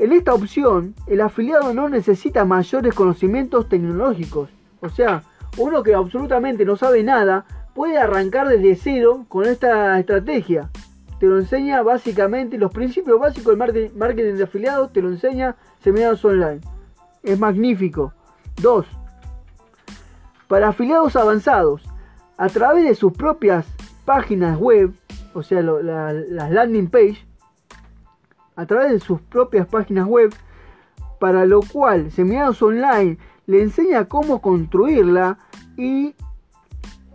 En 0.00 0.12
esta 0.12 0.32
opción, 0.32 0.94
el 1.08 1.20
afiliado 1.20 1.74
no 1.74 1.88
necesita 1.88 2.44
mayores 2.44 2.94
conocimientos 2.94 3.68
tecnológicos, 3.68 4.48
o 4.80 4.88
sea, 4.88 5.24
uno 5.56 5.82
que 5.82 5.94
absolutamente 5.94 6.64
no 6.64 6.76
sabe 6.76 7.02
nada 7.02 7.44
puede 7.74 7.98
arrancar 7.98 8.48
desde 8.48 8.76
cero 8.76 9.24
con 9.28 9.44
esta 9.44 9.98
estrategia. 9.98 10.70
Te 11.18 11.26
lo 11.26 11.38
enseña 11.38 11.82
básicamente 11.82 12.58
los 12.58 12.72
principios 12.72 13.18
básicos 13.18 13.58
del 13.58 13.92
marketing 13.94 14.34
de 14.34 14.44
afiliados, 14.44 14.92
te 14.92 15.02
lo 15.02 15.08
enseña 15.08 15.56
Seminarios 15.80 16.24
Online. 16.24 16.60
Es 17.22 17.38
magnífico. 17.38 18.12
2. 18.62 18.86
Para 20.46 20.68
afiliados 20.68 21.16
avanzados, 21.16 21.82
a 22.36 22.48
través 22.48 22.84
de 22.84 22.94
sus 22.94 23.12
propias 23.12 23.66
páginas 24.04 24.58
web, 24.58 24.94
o 25.34 25.42
sea, 25.42 25.60
las 25.62 26.50
landing 26.50 26.88
page, 26.88 27.26
a 28.56 28.66
través 28.66 28.92
de 28.92 29.00
sus 29.00 29.20
propias 29.20 29.66
páginas 29.66 30.06
web, 30.06 30.34
para 31.18 31.44
lo 31.44 31.60
cual 31.62 32.10
Seminarios 32.12 32.62
Online 32.62 33.18
le 33.46 33.62
enseña 33.62 34.06
cómo 34.06 34.40
construirla 34.40 35.38
y 35.76 36.14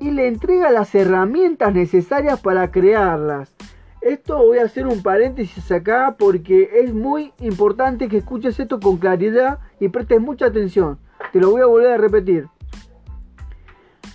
y 0.04 0.12
le 0.12 0.28
entrega 0.28 0.70
las 0.70 0.94
herramientas 0.96 1.74
necesarias 1.74 2.40
para 2.42 2.72
crearlas. 2.72 3.56
Esto 4.04 4.38
voy 4.38 4.58
a 4.58 4.66
hacer 4.66 4.86
un 4.86 5.02
paréntesis 5.02 5.72
acá 5.72 6.18
porque 6.20 6.70
es 6.84 6.94
muy 6.94 7.32
importante 7.40 8.10
que 8.10 8.18
escuches 8.18 8.60
esto 8.60 8.82
con 8.82 8.98
claridad 8.98 9.60
y 9.80 9.88
prestes 9.88 10.20
mucha 10.20 10.48
atención. 10.48 11.00
Te 11.32 11.40
lo 11.40 11.52
voy 11.52 11.62
a 11.62 11.68
volver 11.68 11.94
a 11.94 11.98
repetir. 11.98 12.50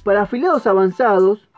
Para 0.05 0.23
afiliados 0.23 0.67
avanzados, 0.67 1.49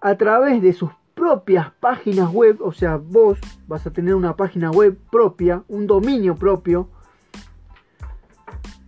a 0.00 0.16
través 0.16 0.62
de 0.62 0.72
sus 0.72 0.90
propias 1.14 1.70
páginas 1.78 2.32
web, 2.32 2.58
o 2.60 2.72
sea, 2.72 2.96
vos 2.96 3.38
vas 3.68 3.86
a 3.86 3.92
tener 3.92 4.16
una 4.16 4.34
página 4.34 4.72
web 4.72 4.98
propia, 5.12 5.62
un 5.68 5.86
dominio 5.86 6.34
propio, 6.34 6.88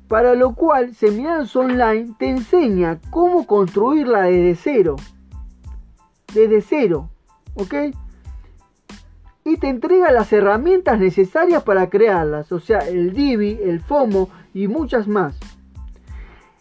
para 0.08 0.34
lo 0.34 0.56
cual 0.56 0.92
Seminarios 0.96 1.54
Online 1.54 2.16
te 2.18 2.28
enseña 2.28 2.98
cómo 3.10 3.46
construirla 3.46 4.22
desde 4.22 4.56
cero. 4.56 4.96
Desde 6.34 6.62
cero, 6.62 7.11
¿ok? 7.54 7.74
Y 9.44 9.56
te 9.56 9.68
entrega 9.68 10.12
las 10.12 10.32
herramientas 10.32 11.00
necesarias 11.00 11.64
para 11.64 11.90
crearlas, 11.90 12.52
o 12.52 12.60
sea, 12.60 12.78
el 12.80 13.12
Divi, 13.12 13.58
el 13.62 13.80
FOMO 13.80 14.28
y 14.54 14.68
muchas 14.68 15.08
más. 15.08 15.34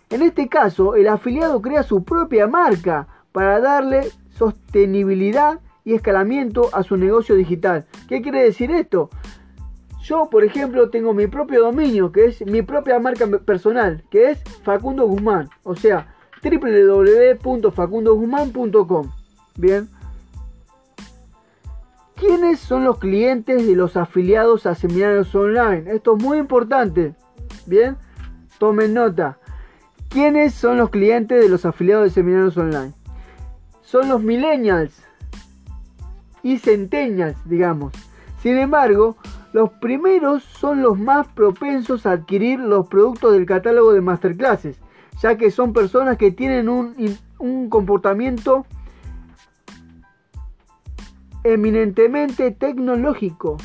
En 0.10 0.24
este 0.24 0.50
caso, 0.50 0.96
el 0.96 1.08
afiliado 1.08 1.62
crea 1.62 1.84
su 1.84 2.04
propia 2.04 2.48
marca 2.48 3.08
para 3.32 3.60
darle 3.60 4.10
sostenibilidad 4.38 5.60
y 5.86 5.94
escalamiento 5.94 6.70
a 6.74 6.84
su 6.84 6.98
negocio 6.98 7.36
digital. 7.36 7.86
¿Qué 8.08 8.22
quiere 8.22 8.44
decir 8.44 8.72
esto? 8.72 9.10
Yo, 10.04 10.30
por 10.30 10.44
ejemplo, 10.44 10.90
tengo 10.90 11.14
mi 11.14 11.28
propio 11.28 11.62
dominio, 11.62 12.12
que 12.12 12.26
es 12.26 12.46
mi 12.46 12.62
propia 12.64 13.00
marca 13.00 13.28
personal, 13.46 14.04
que 14.10 14.32
es 14.32 14.44
Facundo 14.64 15.06
Guzmán. 15.06 15.48
O 15.64 15.76
sea, 15.76 16.16
www.facundoguzmán.com. 16.44 19.12
Bien. 19.58 19.88
¿Quiénes 22.22 22.60
son 22.60 22.84
los 22.84 23.00
clientes 23.00 23.66
de 23.66 23.76
los 23.76 23.98
afiliados 23.98 24.68
a 24.68 24.76
seminarios 24.76 25.34
online? 25.34 25.92
Esto 25.92 26.16
es 26.16 26.24
muy 26.24 26.38
importante. 26.38 27.16
Bien. 27.66 27.98
Tomen 28.60 28.94
nota. 28.94 29.40
¿Quiénes 30.08 30.54
son 30.54 30.78
los 30.78 30.92
clientes 30.92 31.42
de 31.42 31.50
los 31.50 31.66
afiliados 31.66 32.04
de 32.04 32.10
seminarios 32.12 32.56
online? 32.58 32.94
son 33.82 34.08
los 34.08 34.22
millennials 34.22 35.04
y 36.44 36.60
centennials, 36.60 37.38
digamos. 37.44 37.92
Sin 38.42 38.58
embargo, 38.58 39.18
los 39.52 39.72
primeros 39.82 40.44
son 40.44 40.84
los 40.84 41.00
más 41.00 41.28
propensos 41.28 42.06
a 42.06 42.12
adquirir 42.12 42.60
los 42.60 42.88
productos 42.88 43.34
del 43.34 43.48
catálogo 43.48 43.94
de 43.94 44.02
masterclasses, 44.02 44.80
ya 45.22 45.38
que 45.38 45.50
son 45.50 45.74
personas 45.74 46.18
que 46.18 46.32
tienen 46.32 46.70
un, 46.70 46.96
un 47.40 47.70
comportamiento 47.70 48.68
eminentemente 51.44 52.52
tecnológico. 52.52 53.58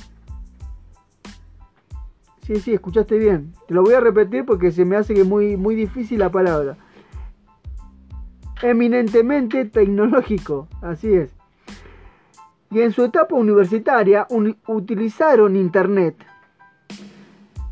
Sí, 2.42 2.56
sí, 2.60 2.74
escuchaste 2.74 3.18
bien. 3.18 3.52
Te 3.66 3.74
lo 3.74 3.82
voy 3.82 3.94
a 3.94 4.00
repetir 4.00 4.44
porque 4.44 4.70
se 4.70 4.84
me 4.84 4.96
hace 4.96 5.14
que 5.14 5.24
muy, 5.24 5.56
muy 5.56 5.74
difícil 5.74 6.20
la 6.20 6.30
palabra. 6.30 6.76
Eminentemente 8.62 9.64
tecnológico, 9.64 10.68
así 10.80 11.12
es. 11.12 11.34
Y 12.70 12.80
en 12.80 12.92
su 12.92 13.04
etapa 13.04 13.34
universitaria 13.34 14.26
utilizaron 14.66 15.56
Internet. 15.56 16.16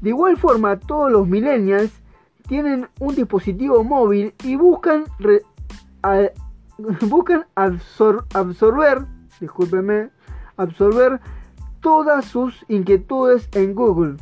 De 0.00 0.10
igual 0.10 0.36
forma, 0.36 0.78
todos 0.78 1.10
los 1.10 1.26
millennials 1.26 1.92
tienen 2.46 2.88
un 3.00 3.14
dispositivo 3.14 3.82
móvil 3.84 4.34
y 4.42 4.56
buscan, 4.56 5.04
buscan 7.00 7.46
absorber 7.54 9.06
discúlpeme, 9.44 10.10
absorber 10.56 11.20
todas 11.80 12.24
sus 12.24 12.64
inquietudes 12.68 13.48
en 13.52 13.74
Google. 13.74 14.16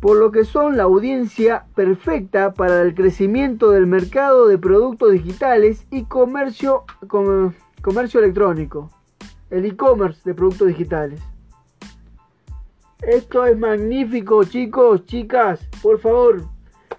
Por 0.00 0.16
lo 0.16 0.30
que 0.30 0.44
son 0.44 0.76
la 0.76 0.84
audiencia 0.84 1.66
perfecta 1.74 2.52
para 2.52 2.82
el 2.82 2.94
crecimiento 2.94 3.70
del 3.70 3.86
mercado 3.86 4.46
de 4.46 4.58
productos 4.58 5.12
digitales 5.12 5.86
y 5.90 6.04
comercio, 6.04 6.84
comercio 7.82 8.20
electrónico. 8.20 8.90
El 9.50 9.64
e-commerce 9.64 10.20
de 10.24 10.34
productos 10.34 10.68
digitales. 10.68 11.20
Esto 13.02 13.46
es 13.46 13.56
magnífico, 13.56 14.44
chicos, 14.44 15.06
chicas. 15.06 15.66
Por 15.82 15.98
favor, 15.98 16.42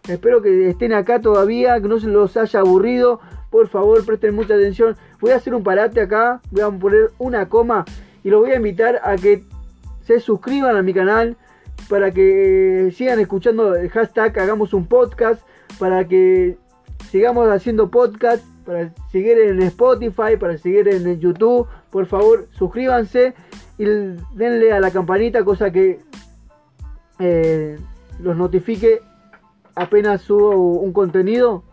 espero 0.08 0.42
que 0.42 0.70
estén 0.70 0.94
acá 0.94 1.20
todavía, 1.22 1.80
que 1.82 1.88
no 1.88 2.00
se 2.00 2.08
los 2.08 2.36
haya 2.38 2.62
aburrido. 2.62 3.20
Por 3.50 3.68
favor, 3.68 4.06
presten 4.06 4.36
mucha 4.36 4.54
atención. 4.56 4.96
Voy 5.20 5.32
a 5.32 5.38
hacer 5.38 5.56
un 5.56 5.64
parate 5.64 6.02
acá, 6.02 6.42
voy 6.52 6.62
a 6.62 6.70
poner 6.70 7.12
una 7.18 7.50
coma 7.50 7.86
y 8.24 8.30
los 8.30 8.42
voy 8.42 8.52
a 8.52 8.56
invitar 8.58 9.02
a 9.04 9.16
que 9.16 9.44
se 10.06 10.20
suscriban 10.20 10.76
a 10.76 10.82
mi 10.82 10.94
canal 10.94 11.38
para 11.88 12.12
que 12.12 12.92
sigan 12.96 13.20
escuchando 13.20 13.76
el 13.76 13.90
hashtag 13.90 14.38
Hagamos 14.40 14.74
un 14.74 14.86
podcast, 14.86 15.42
para 15.80 16.08
que 16.08 16.58
sigamos 17.10 17.48
haciendo 17.50 17.90
podcast, 17.90 18.44
para 18.66 18.94
seguir 19.12 19.38
en 19.40 19.62
Spotify, 19.64 20.38
para 20.40 20.58
seguir 20.58 20.88
en 20.88 21.20
YouTube. 21.20 21.68
Por 21.90 22.06
favor, 22.06 22.48
suscríbanse 22.52 23.34
y 23.78 23.86
denle 24.36 24.74
a 24.74 24.80
la 24.80 24.92
campanita, 24.92 25.44
cosa 25.44 25.72
que 25.72 26.00
eh, 27.20 27.78
los 28.20 28.36
notifique 28.38 29.02
apenas 29.76 30.22
subo 30.22 30.52
un 30.80 30.94
contenido. 30.94 31.64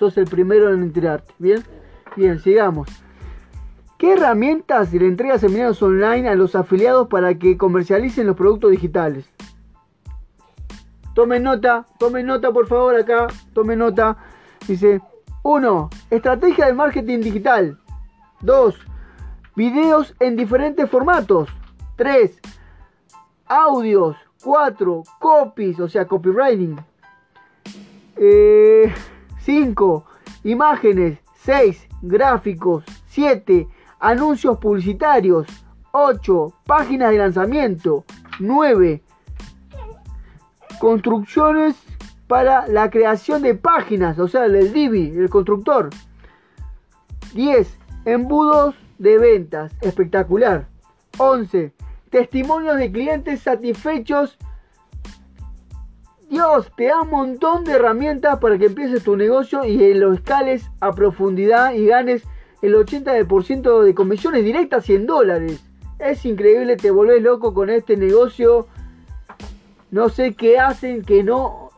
Sos 0.00 0.16
el 0.16 0.24
primero 0.24 0.72
en 0.72 0.82
enterarte, 0.82 1.34
¿bien? 1.38 1.62
Bien, 2.16 2.38
sigamos. 2.40 2.88
¿Qué 3.98 4.14
herramientas 4.14 4.94
le 4.94 5.06
entrega 5.06 5.38
seminarios 5.38 5.82
online 5.82 6.26
a 6.26 6.34
los 6.34 6.54
afiliados 6.56 7.08
para 7.08 7.34
que 7.34 7.58
comercialicen 7.58 8.26
los 8.26 8.34
productos 8.34 8.70
digitales? 8.70 9.30
Tomen 11.14 11.42
nota, 11.42 11.84
tomen 11.98 12.24
nota 12.24 12.50
por 12.50 12.66
favor 12.66 12.96
acá, 12.96 13.26
tomen 13.52 13.80
nota. 13.80 14.16
Dice, 14.66 15.02
1. 15.42 15.90
Estrategia 16.08 16.64
de 16.64 16.72
marketing 16.72 17.18
digital. 17.20 17.78
2. 18.40 18.74
Videos 19.54 20.14
en 20.18 20.34
diferentes 20.34 20.88
formatos. 20.88 21.50
3. 21.96 22.40
Audios. 23.48 24.16
4. 24.42 25.02
Copies, 25.18 25.78
o 25.78 25.90
sea, 25.90 26.06
copywriting. 26.06 26.78
5. 29.50 30.04
Eh, 30.06 30.50
imágenes. 30.50 31.18
6 31.42 31.88
gráficos, 32.02 32.84
7, 33.08 33.66
anuncios 33.98 34.58
publicitarios, 34.58 35.46
8, 35.92 36.52
páginas 36.66 37.10
de 37.10 37.18
lanzamiento, 37.18 38.04
9, 38.38 39.02
construcciones 40.78 41.76
para 42.26 42.68
la 42.68 42.90
creación 42.90 43.42
de 43.42 43.54
páginas, 43.54 44.18
o 44.18 44.28
sea, 44.28 44.44
el 44.44 44.72
Divi, 44.72 45.12
el 45.16 45.30
constructor. 45.30 45.90
10, 47.34 47.78
embudos 48.04 48.74
de 48.98 49.18
ventas, 49.18 49.72
espectacular. 49.80 50.68
11, 51.16 51.72
testimonios 52.10 52.76
de 52.76 52.92
clientes 52.92 53.40
satisfechos 53.40 54.38
Dios 56.30 56.70
te 56.76 56.84
da 56.84 57.02
un 57.02 57.10
montón 57.10 57.64
de 57.64 57.72
herramientas 57.72 58.38
para 58.38 58.56
que 58.56 58.66
empieces 58.66 59.02
tu 59.02 59.16
negocio 59.16 59.64
y 59.64 59.94
lo 59.94 60.12
escales 60.12 60.70
a 60.78 60.92
profundidad 60.92 61.74
y 61.74 61.86
ganes 61.86 62.22
el 62.62 62.76
80% 62.76 63.82
de 63.82 63.94
comisiones 63.96 64.44
directas 64.44 64.84
100 64.84 65.06
dólares. 65.06 65.60
Es 65.98 66.24
increíble, 66.24 66.76
te 66.76 66.92
volvés 66.92 67.20
loco 67.20 67.52
con 67.52 67.68
este 67.68 67.96
negocio. 67.96 68.68
No 69.90 70.08
sé 70.08 70.34
qué 70.34 70.60
hacen 70.60 71.02
que 71.02 71.24
no, 71.24 71.70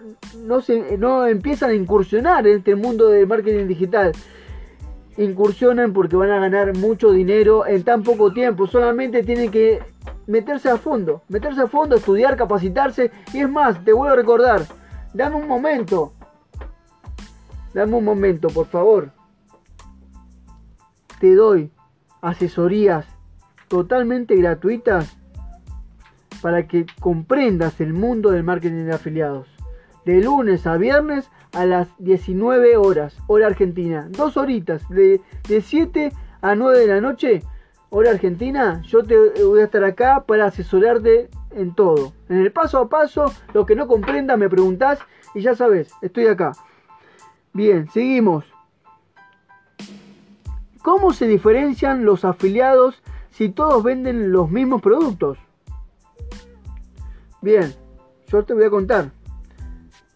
no, 0.44 0.60
se, 0.60 0.98
no 0.98 1.26
empiezan 1.26 1.70
a 1.70 1.74
incursionar 1.74 2.46
en 2.46 2.58
este 2.58 2.76
mundo 2.76 3.08
del 3.08 3.26
marketing 3.26 3.66
digital. 3.66 4.12
Incursionan 5.16 5.94
porque 5.94 6.16
van 6.16 6.30
a 6.30 6.40
ganar 6.40 6.76
mucho 6.76 7.10
dinero 7.10 7.66
en 7.66 7.84
tan 7.84 8.02
poco 8.02 8.34
tiempo. 8.34 8.66
Solamente 8.66 9.22
tienen 9.22 9.50
que 9.50 9.80
meterse 10.26 10.70
a 10.70 10.76
fondo, 10.76 11.22
meterse 11.28 11.62
a 11.62 11.66
fondo, 11.66 11.96
estudiar, 11.96 12.37
capacitarse. 12.37 13.11
Y 13.32 13.40
es 13.40 13.50
más, 13.50 13.85
te 13.85 13.92
vuelvo 13.92 14.12
a 14.12 14.16
recordar, 14.16 14.62
dame 15.14 15.37
un 15.37 15.48
momento, 15.48 16.12
dame 17.74 17.96
un 17.96 18.04
momento, 18.04 18.48
por 18.48 18.66
favor. 18.66 19.11
Te 21.20 21.35
doy 21.35 21.70
asesorías 22.20 23.06
totalmente 23.68 24.37
gratuitas 24.37 25.16
para 26.40 26.66
que 26.66 26.87
comprendas 27.00 27.80
el 27.80 27.92
mundo 27.92 28.30
del 28.30 28.42
marketing 28.42 28.85
de 28.85 28.94
afiliados. 28.94 29.48
De 30.04 30.20
lunes 30.20 30.66
a 30.66 30.76
viernes 30.76 31.30
a 31.52 31.64
las 31.64 31.88
19 31.98 32.76
horas, 32.76 33.16
hora 33.28 33.46
argentina. 33.46 34.08
Dos 34.11 34.37
horitas, 34.37 34.88
de, 34.88 35.20
de 35.48 35.61
7 35.61 36.12
a 36.40 36.54
9 36.56 36.78
de 36.80 36.87
la 36.88 37.00
noche 37.00 37.42
Hola 37.94 38.12
Argentina, 38.12 38.81
yo 38.87 39.05
te 39.05 39.14
voy 39.44 39.61
a 39.61 39.64
estar 39.64 39.85
acá 39.85 40.24
para 40.26 40.46
asesorarte 40.46 41.28
en 41.50 41.74
todo. 41.74 42.14
En 42.31 42.38
el 42.38 42.50
paso 42.50 42.78
a 42.78 42.88
paso, 42.88 43.31
lo 43.52 43.66
que 43.66 43.76
no 43.76 43.87
comprendas 43.87 44.38
me 44.38 44.48
preguntás 44.48 44.98
y 45.35 45.42
ya 45.42 45.55
sabes, 45.55 45.92
estoy 46.00 46.26
acá. 46.26 46.52
Bien, 47.52 47.90
seguimos. 47.90 48.46
¿Cómo 50.81 51.12
se 51.12 51.26
diferencian 51.26 52.07
los 52.07 52.24
afiliados 52.24 53.02
si 53.31 53.50
todos 53.50 53.83
venden 53.83 54.33
los 54.33 54.50
mismos 54.50 54.81
productos? 54.81 55.37
Bien, 57.42 57.74
yo 58.28 58.42
te 58.42 58.55
voy 58.55 58.64
a 58.64 58.70
contar. 58.70 59.11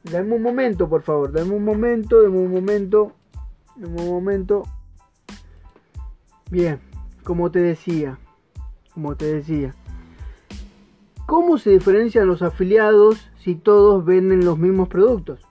Dame 0.02 0.34
un 0.34 0.40
momento, 0.40 0.88
por 0.88 1.02
favor. 1.02 1.30
Dame 1.30 1.52
un 1.52 1.64
momento, 1.66 2.22
dame 2.22 2.38
un 2.38 2.52
momento. 2.52 3.12
Dame 3.76 4.00
un 4.00 4.08
momento. 4.08 4.62
Bien 6.50 6.95
como 7.26 7.50
te 7.50 7.60
decía, 7.60 8.18
como 8.94 9.16
te 9.16 9.24
decía. 9.26 9.74
¿Cómo 11.26 11.58
se 11.58 11.70
diferencian 11.70 12.28
los 12.28 12.40
afiliados 12.40 13.28
si 13.36 13.56
todos 13.56 14.04
venden 14.04 14.44
los 14.44 14.58
mismos 14.58 14.88
productos? 14.88 15.44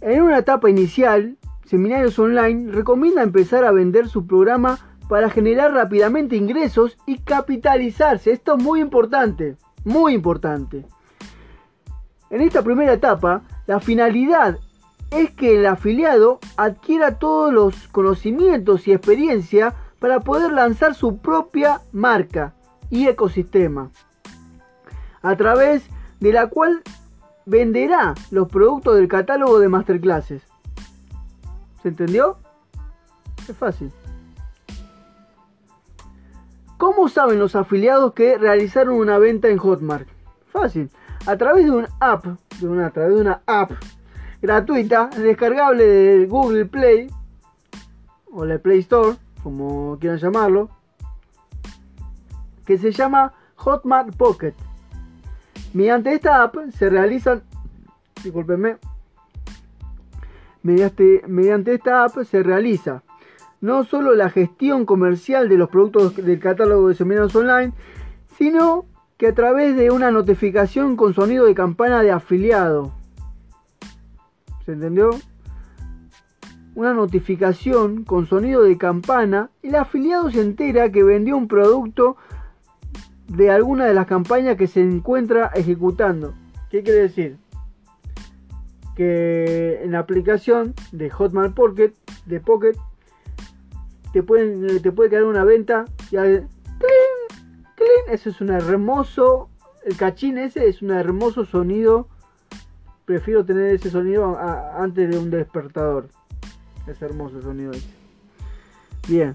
En 0.00 0.22
una 0.22 0.38
etapa 0.38 0.68
inicial, 0.68 1.38
Seminarios 1.66 2.18
Online 2.18 2.72
recomienda 2.72 3.22
empezar 3.22 3.64
a 3.64 3.70
vender 3.70 4.08
su 4.08 4.26
programa 4.26 4.80
para 5.08 5.30
generar 5.30 5.72
rápidamente 5.72 6.34
ingresos 6.34 6.98
y 7.06 7.18
capitalizarse. 7.18 8.32
Esto 8.32 8.56
es 8.56 8.64
muy 8.64 8.80
importante, 8.80 9.56
muy 9.84 10.14
importante. 10.14 10.84
En 12.28 12.40
esta 12.40 12.62
primera 12.62 12.92
etapa, 12.92 13.42
la 13.68 13.78
finalidad 13.78 14.58
es 15.10 15.30
que 15.32 15.56
el 15.56 15.66
afiliado 15.66 16.38
adquiera 16.56 17.18
todos 17.18 17.52
los 17.52 17.88
conocimientos 17.88 18.86
y 18.86 18.92
experiencia 18.92 19.74
para 19.98 20.20
poder 20.20 20.52
lanzar 20.52 20.94
su 20.94 21.18
propia 21.18 21.80
marca 21.92 22.54
y 22.88 23.06
ecosistema, 23.06 23.90
a 25.22 25.36
través 25.36 25.88
de 26.20 26.32
la 26.32 26.48
cual 26.48 26.82
venderá 27.46 28.14
los 28.30 28.48
productos 28.48 28.96
del 28.96 29.08
catálogo 29.08 29.58
de 29.58 29.68
masterclasses. 29.68 30.42
¿Se 31.82 31.88
entendió? 31.88 32.38
Es 33.48 33.56
fácil. 33.56 33.90
¿Cómo 36.76 37.08
saben 37.08 37.38
los 37.38 37.56
afiliados 37.56 38.14
que 38.14 38.38
realizaron 38.38 38.94
una 38.94 39.18
venta 39.18 39.48
en 39.48 39.58
Hotmart? 39.58 40.08
Fácil. 40.50 40.90
A 41.26 41.36
través 41.36 41.66
de 41.66 41.70
una 41.72 41.90
app, 42.00 42.26
a 42.26 42.90
través 42.90 43.14
de 43.14 43.20
una 43.20 43.42
app 43.46 43.72
gratuita, 44.40 45.08
descargable 45.16 45.84
de 45.84 46.26
Google 46.26 46.66
Play, 46.66 47.08
o 48.32 48.44
la 48.44 48.58
Play 48.58 48.80
Store, 48.80 49.16
como 49.42 49.98
quieran 49.98 50.18
llamarlo, 50.18 50.70
que 52.64 52.78
se 52.78 52.92
llama 52.92 53.32
Hotmart 53.56 54.14
Pocket. 54.16 54.54
Mediante 55.72 56.14
esta 56.14 56.42
app 56.42 56.56
se 56.72 56.90
realizan, 56.90 57.42
mediante, 60.62 61.22
mediante 61.26 61.74
esta 61.74 62.04
app 62.04 62.22
se 62.24 62.42
realiza 62.42 63.02
no 63.60 63.84
solo 63.84 64.14
la 64.14 64.30
gestión 64.30 64.86
comercial 64.86 65.48
de 65.48 65.58
los 65.58 65.68
productos 65.68 66.16
del 66.16 66.40
catálogo 66.40 66.88
de 66.88 66.94
seminarios 66.94 67.34
online, 67.36 67.72
sino 68.38 68.86
que 69.18 69.28
a 69.28 69.34
través 69.34 69.76
de 69.76 69.90
una 69.90 70.10
notificación 70.10 70.96
con 70.96 71.12
sonido 71.12 71.44
de 71.44 71.54
campana 71.54 72.02
de 72.02 72.10
afiliado. 72.10 72.92
¿Se 74.64 74.72
entendió? 74.72 75.10
Una 76.74 76.94
notificación 76.94 78.04
con 78.04 78.26
sonido 78.26 78.62
de 78.62 78.78
campana, 78.78 79.50
el 79.62 79.74
afiliado 79.74 80.30
se 80.30 80.40
entera 80.40 80.90
que 80.92 81.02
vendió 81.02 81.36
un 81.36 81.48
producto 81.48 82.16
de 83.26 83.50
alguna 83.50 83.86
de 83.86 83.94
las 83.94 84.06
campañas 84.06 84.56
que 84.56 84.66
se 84.66 84.80
encuentra 84.80 85.50
ejecutando. 85.54 86.34
¿Qué 86.70 86.82
quiere 86.82 87.02
decir? 87.02 87.38
Que 88.96 89.82
en 89.82 89.92
la 89.92 90.00
aplicación 90.00 90.74
de 90.92 91.10
Hotmart 91.10 91.54
Pocket, 91.54 91.92
de 92.26 92.40
Pocket, 92.40 92.76
te, 94.12 94.22
pueden, 94.22 94.82
te 94.82 94.92
puede 94.92 95.10
quedar 95.10 95.24
una 95.24 95.44
venta 95.44 95.84
y 96.06 96.16
¡clean! 96.16 96.48
¡clean! 96.78 98.08
Eso 98.08 98.30
es 98.30 98.40
un 98.40 98.50
hermoso, 98.50 99.48
el 99.84 99.96
cachín 99.96 100.38
ese 100.38 100.68
es 100.68 100.82
un 100.82 100.90
hermoso 100.90 101.44
sonido. 101.44 102.08
Prefiero 103.10 103.44
tener 103.44 103.74
ese 103.74 103.90
sonido 103.90 104.38
antes 104.38 105.10
de 105.10 105.18
un 105.18 105.30
despertador. 105.30 106.06
Es 106.86 107.02
hermoso 107.02 107.38
el 107.38 107.42
sonido. 107.42 107.72
Bien. 109.08 109.34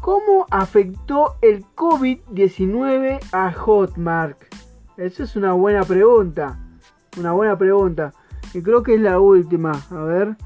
¿Cómo 0.00 0.46
afectó 0.52 1.34
el 1.42 1.64
COVID-19 1.74 3.18
a 3.32 3.52
Hotmart? 3.52 4.38
Esa 4.96 5.24
es 5.24 5.34
una 5.34 5.54
buena 5.54 5.82
pregunta. 5.82 6.60
Una 7.18 7.32
buena 7.32 7.58
pregunta. 7.58 8.14
Y 8.54 8.62
creo 8.62 8.84
que 8.84 8.94
es 8.94 9.00
la 9.00 9.18
última. 9.18 9.72
A 9.90 10.04
ver. 10.04 10.36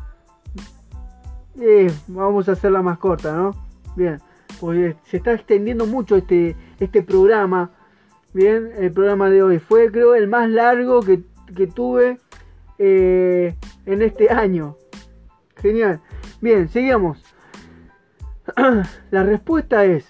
Eh, 1.60 1.92
vamos 2.06 2.48
a 2.48 2.52
hacerla 2.52 2.80
más 2.80 2.96
corta, 2.96 3.36
¿no? 3.36 3.50
Bien. 3.96 4.18
Porque 4.58 4.96
se 5.04 5.18
está 5.18 5.34
extendiendo 5.34 5.84
mucho 5.84 6.16
este, 6.16 6.56
este 6.78 7.02
programa. 7.02 7.70
Bien, 8.32 8.70
el 8.78 8.92
programa 8.92 9.28
de 9.28 9.42
hoy 9.42 9.58
fue 9.58 9.90
creo 9.90 10.14
el 10.14 10.28
más 10.28 10.48
largo 10.48 11.02
que, 11.02 11.20
tuve 11.66 12.18
eh, 12.78 13.54
en 13.86 14.02
este 14.02 14.30
año. 14.30 14.76
Genial. 15.56 16.00
Bien, 16.40 16.68
seguimos. 16.68 17.22
La 19.10 19.22
respuesta 19.22 19.84
es, 19.84 20.08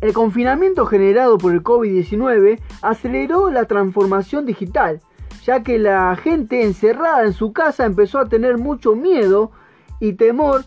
el 0.00 0.12
confinamiento 0.12 0.86
generado 0.86 1.38
por 1.38 1.52
el 1.52 1.62
COVID-19 1.62 2.60
aceleró 2.82 3.50
la 3.50 3.64
transformación 3.66 4.44
digital, 4.44 5.00
ya 5.44 5.62
que 5.62 5.78
la 5.78 6.16
gente 6.16 6.62
encerrada 6.62 7.24
en 7.24 7.32
su 7.32 7.52
casa 7.52 7.86
empezó 7.86 8.18
a 8.18 8.28
tener 8.28 8.58
mucho 8.58 8.94
miedo 8.94 9.52
y 10.00 10.14
temor 10.14 10.64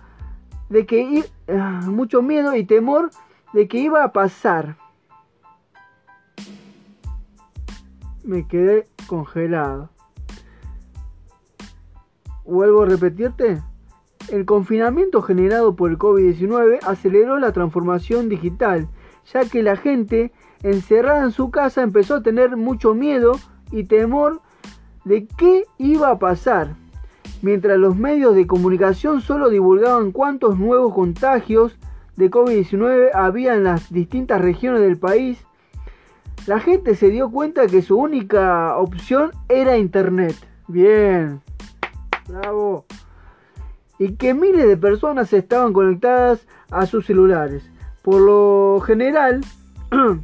de 0.69 0.85
que 0.85 1.25
ah, 1.49 1.81
mucho 1.85 2.21
miedo 2.21 2.55
y 2.55 2.63
temor 2.63 3.11
de 3.53 3.67
que 3.67 3.79
iba 3.79 4.03
a 4.03 4.11
pasar. 4.11 4.77
Me 8.27 8.45
quedé 8.45 8.85
congelado. 9.07 9.89
¿Vuelvo 12.43 12.81
a 12.81 12.85
repetirte? 12.85 13.63
El 14.29 14.43
confinamiento 14.45 15.21
generado 15.21 15.77
por 15.77 15.91
el 15.91 15.97
COVID-19 15.97 16.79
aceleró 16.85 17.39
la 17.39 17.53
transformación 17.53 18.27
digital, 18.27 18.89
ya 19.31 19.45
que 19.45 19.63
la 19.63 19.77
gente 19.77 20.33
encerrada 20.61 21.23
en 21.23 21.31
su 21.31 21.51
casa 21.51 21.83
empezó 21.83 22.15
a 22.15 22.21
tener 22.21 22.57
mucho 22.57 22.93
miedo 22.93 23.39
y 23.71 23.85
temor 23.85 24.41
de 25.05 25.25
qué 25.37 25.63
iba 25.77 26.09
a 26.11 26.19
pasar, 26.19 26.75
mientras 27.41 27.77
los 27.77 27.95
medios 27.95 28.35
de 28.35 28.45
comunicación 28.45 29.21
solo 29.21 29.49
divulgaban 29.49 30.11
cuántos 30.11 30.59
nuevos 30.59 30.93
contagios 30.93 31.77
de 32.17 32.29
COVID-19 32.29 33.11
había 33.13 33.55
en 33.55 33.63
las 33.63 33.89
distintas 33.89 34.41
regiones 34.41 34.81
del 34.81 34.97
país, 34.97 35.46
la 36.47 36.59
gente 36.59 36.95
se 36.95 37.09
dio 37.09 37.29
cuenta 37.29 37.67
que 37.67 37.81
su 37.81 37.97
única 37.97 38.77
opción 38.77 39.31
era 39.49 39.77
Internet. 39.77 40.35
Bien, 40.67 41.41
bravo 42.27 42.85
y 43.99 44.15
que 44.15 44.33
miles 44.33 44.67
de 44.67 44.77
personas 44.77 45.33
estaban 45.33 45.73
conectadas 45.73 46.47
a 46.69 46.85
sus 46.85 47.05
celulares. 47.05 47.69
Por 48.01 48.21
lo 48.21 48.79
general, 48.81 49.41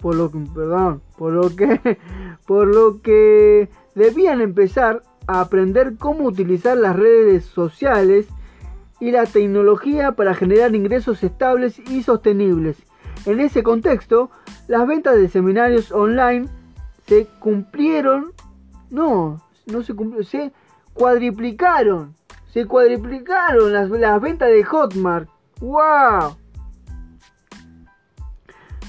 por 0.00 0.14
lo 0.14 0.30
que, 0.30 0.38
perdón, 0.54 1.02
por 1.16 1.32
lo 1.32 1.54
que, 1.54 1.98
por 2.46 2.68
lo 2.68 3.02
que 3.02 3.68
debían 3.94 4.40
empezar 4.40 5.02
a 5.26 5.40
aprender 5.40 5.96
cómo 5.98 6.24
utilizar 6.24 6.76
las 6.76 6.96
redes 6.96 7.44
sociales 7.44 8.28
y 9.00 9.10
la 9.10 9.26
tecnología 9.26 10.12
para 10.12 10.34
generar 10.34 10.74
ingresos 10.74 11.22
estables 11.24 11.78
y 11.90 12.02
sostenibles. 12.02 12.76
En 13.26 13.40
ese 13.40 13.64
contexto, 13.64 14.30
las 14.68 14.86
ventas 14.86 15.16
de 15.16 15.28
seminarios 15.28 15.90
online 15.90 16.48
se 17.06 17.26
cumplieron, 17.40 18.32
no, 18.90 19.42
no 19.66 19.82
se 19.82 19.94
cumplieron, 19.94 20.24
se 20.24 20.52
cuadriplicaron. 20.94 22.14
Se 22.52 22.64
cuadriplicaron 22.64 23.72
las, 23.72 24.20
ventas 24.20 24.48
de 24.48 24.64
Hotmart. 24.64 25.28
¡Wow! 25.60 26.36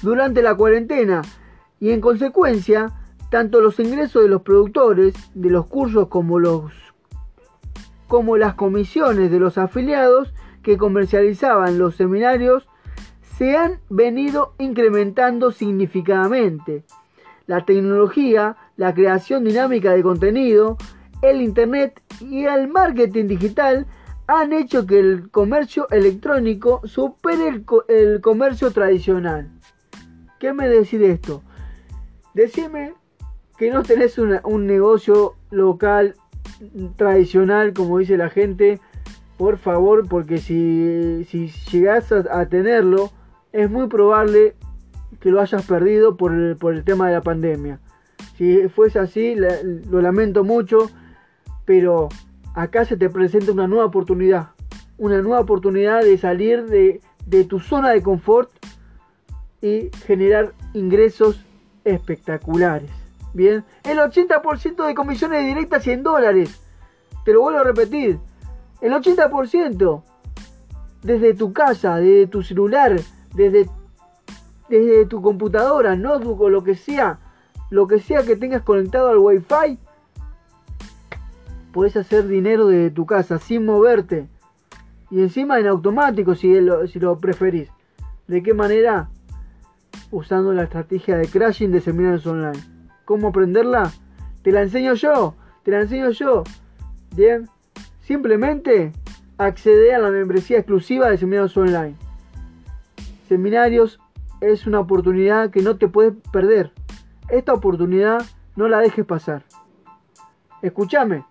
Durante 0.02 0.42
la 0.42 0.56
cuarentena. 0.56 1.22
Y 1.80 1.90
en 1.90 2.00
consecuencia, 2.00 2.94
tanto 3.30 3.60
los 3.60 3.80
ingresos 3.80 4.24
de 4.24 4.30
los 4.30 4.44
productores 4.44 5.16
de 5.34 5.50
los 5.50 5.66
cursos 5.66 6.08
como 6.08 6.40
los 6.40 6.72
como 8.08 8.38
las 8.38 8.54
comisiones 8.54 9.30
de 9.32 9.40
los 9.40 9.58
afiliados 9.58 10.34
que 10.64 10.78
comercializaban 10.78 11.78
los 11.78 11.96
seminarios 11.96 12.66
se 13.38 13.56
han 13.56 13.80
venido 13.90 14.54
incrementando 14.58 15.52
significativamente. 15.52 16.84
La 17.46 17.66
tecnología, 17.66 18.58
la 18.76 18.94
creación 18.94 19.44
dinámica 19.44 19.92
de 19.92 20.04
contenido, 20.04 20.78
el 21.22 21.42
Internet 21.42 22.02
y 22.20 22.46
el 22.46 22.68
marketing 22.68 23.28
digital 23.28 23.86
han 24.28 24.52
hecho 24.52 24.86
que 24.86 25.00
el 25.00 25.30
comercio 25.32 25.88
electrónico 25.90 26.82
supere 26.86 27.64
el, 27.88 28.22
comercio 28.22 28.72
tradicional. 28.72 29.50
¿Qué 30.40 30.52
me 30.54 30.68
decís 30.68 31.00
de 31.00 31.12
esto? 31.12 31.42
Decime 32.34 32.94
que 33.58 33.72
no 33.72 33.84
tenés 33.84 34.18
un 34.18 34.68
negocio 34.68 35.36
local 35.50 36.16
tradicional, 36.96 37.74
como 37.74 38.00
dice 38.00 38.18
la 38.18 38.30
gente, 38.30 38.80
por 39.38 39.58
favor, 39.58 40.08
porque 40.08 40.40
si, 40.40 41.26
si 41.26 41.50
llegás 41.72 42.12
a, 42.12 42.46
tenerlo, 42.48 43.12
es 43.52 43.70
muy 43.70 43.88
probable 43.88 44.56
que 45.20 45.30
lo 45.30 45.42
hayas 45.42 45.66
perdido 45.66 46.18
por 46.18 46.34
el, 46.34 46.58
por 46.58 46.74
el 46.74 46.84
tema 46.84 47.08
de 47.08 47.14
la 47.14 47.22
pandemia. 47.22 47.80
Si 48.38 48.68
fuese 48.70 49.00
así, 49.00 49.36
lo 49.36 50.02
lamento 50.02 50.44
mucho 50.44 50.90
pero 51.68 52.08
acá 52.56 52.86
se 52.86 52.96
te 52.96 53.10
presenta 53.10 53.52
una 53.52 53.68
nueva 53.68 53.86
oportunidad, 53.86 54.52
una 54.98 55.22
nueva 55.22 55.42
oportunidad 55.42 56.02
de 56.02 56.18
salir 56.18 56.66
de, 56.66 57.44
tu 57.44 57.60
zona 57.60 57.90
de 57.90 58.02
confort 58.02 58.50
y 59.62 59.90
generar 60.06 60.54
ingresos 60.74 61.46
espectaculares. 61.84 62.90
Bien, 63.34 63.66
el 63.84 63.98
80% 63.98 64.88
de 64.88 64.96
comisiones 64.96 65.46
directas 65.46 65.84
100 65.84 66.04
dólares. 66.04 66.62
Te 67.26 67.34
lo 67.34 67.42
vuelvo 67.42 67.60
a 67.60 67.64
repetir. 67.66 68.18
El 68.80 68.94
80% 68.94 70.04
desde 71.04 71.34
tu 71.34 71.52
casa, 71.52 71.98
desde 71.98 72.28
tu 72.28 72.44
celular, 72.44 72.98
desde, 73.34 73.70
desde 74.70 75.06
tu 75.06 75.22
computadora, 75.22 75.96
notebook 75.96 76.42
o 76.42 76.50
lo 76.50 76.64
que 76.64 76.76
sea, 76.76 77.20
lo 77.70 77.88
que 77.88 78.00
sea 78.00 78.24
que 78.24 78.36
tengas 78.36 78.62
conectado 78.62 79.10
al 79.10 79.18
wifi, 79.18 79.80
podés 81.72 81.96
hacer 81.96 82.28
dinero 82.28 82.68
desde 82.68 82.92
tu 82.92 83.06
casa 83.06 83.40
sin 83.40 83.66
moverte. 83.66 84.28
Y 85.10 85.22
encima 85.22 85.60
en 85.60 85.68
automático 85.68 86.36
si 86.36 86.60
lo, 86.60 86.88
si 86.88 87.00
lo 87.00 87.18
preferís. 87.18 87.70
¿De 88.28 88.44
qué 88.44 88.54
manera? 88.54 89.10
Usando 90.12 90.54
la 90.54 90.64
estrategia 90.64 91.18
de 91.18 91.28
crashing 91.28 91.72
de 91.72 91.82
seminarios 91.82 92.26
online. 92.26 92.60
¿Cómo 93.06 93.30
aprenderla? 93.30 93.92
Te 94.42 94.52
la 94.52 94.62
enseño 94.62 94.96
yo. 94.96 95.36
Te 95.64 95.72
la 95.72 95.82
enseño 95.82 96.10
yo. 96.10 96.44
Bien. 97.16 97.48
Simplemente 98.02 98.92
accede 99.38 99.94
a 99.94 100.00
la 100.00 100.10
membresía 100.10 100.58
exclusiva 100.58 101.10
de 101.10 101.18
seminarios 101.18 101.56
online. 101.58 101.96
Seminarios 103.28 104.00
es 104.40 104.68
una 104.68 104.80
oportunidad 104.80 105.50
que 105.50 105.62
no 105.62 105.78
te 105.78 105.88
puedes 105.88 106.14
perder. 106.32 106.72
Esta 107.30 107.54
oportunidad 107.54 108.26
no 108.56 108.68
la 108.68 108.80
dejes 108.80 109.06
pasar. 109.06 109.44
Escúchame. 110.62 111.26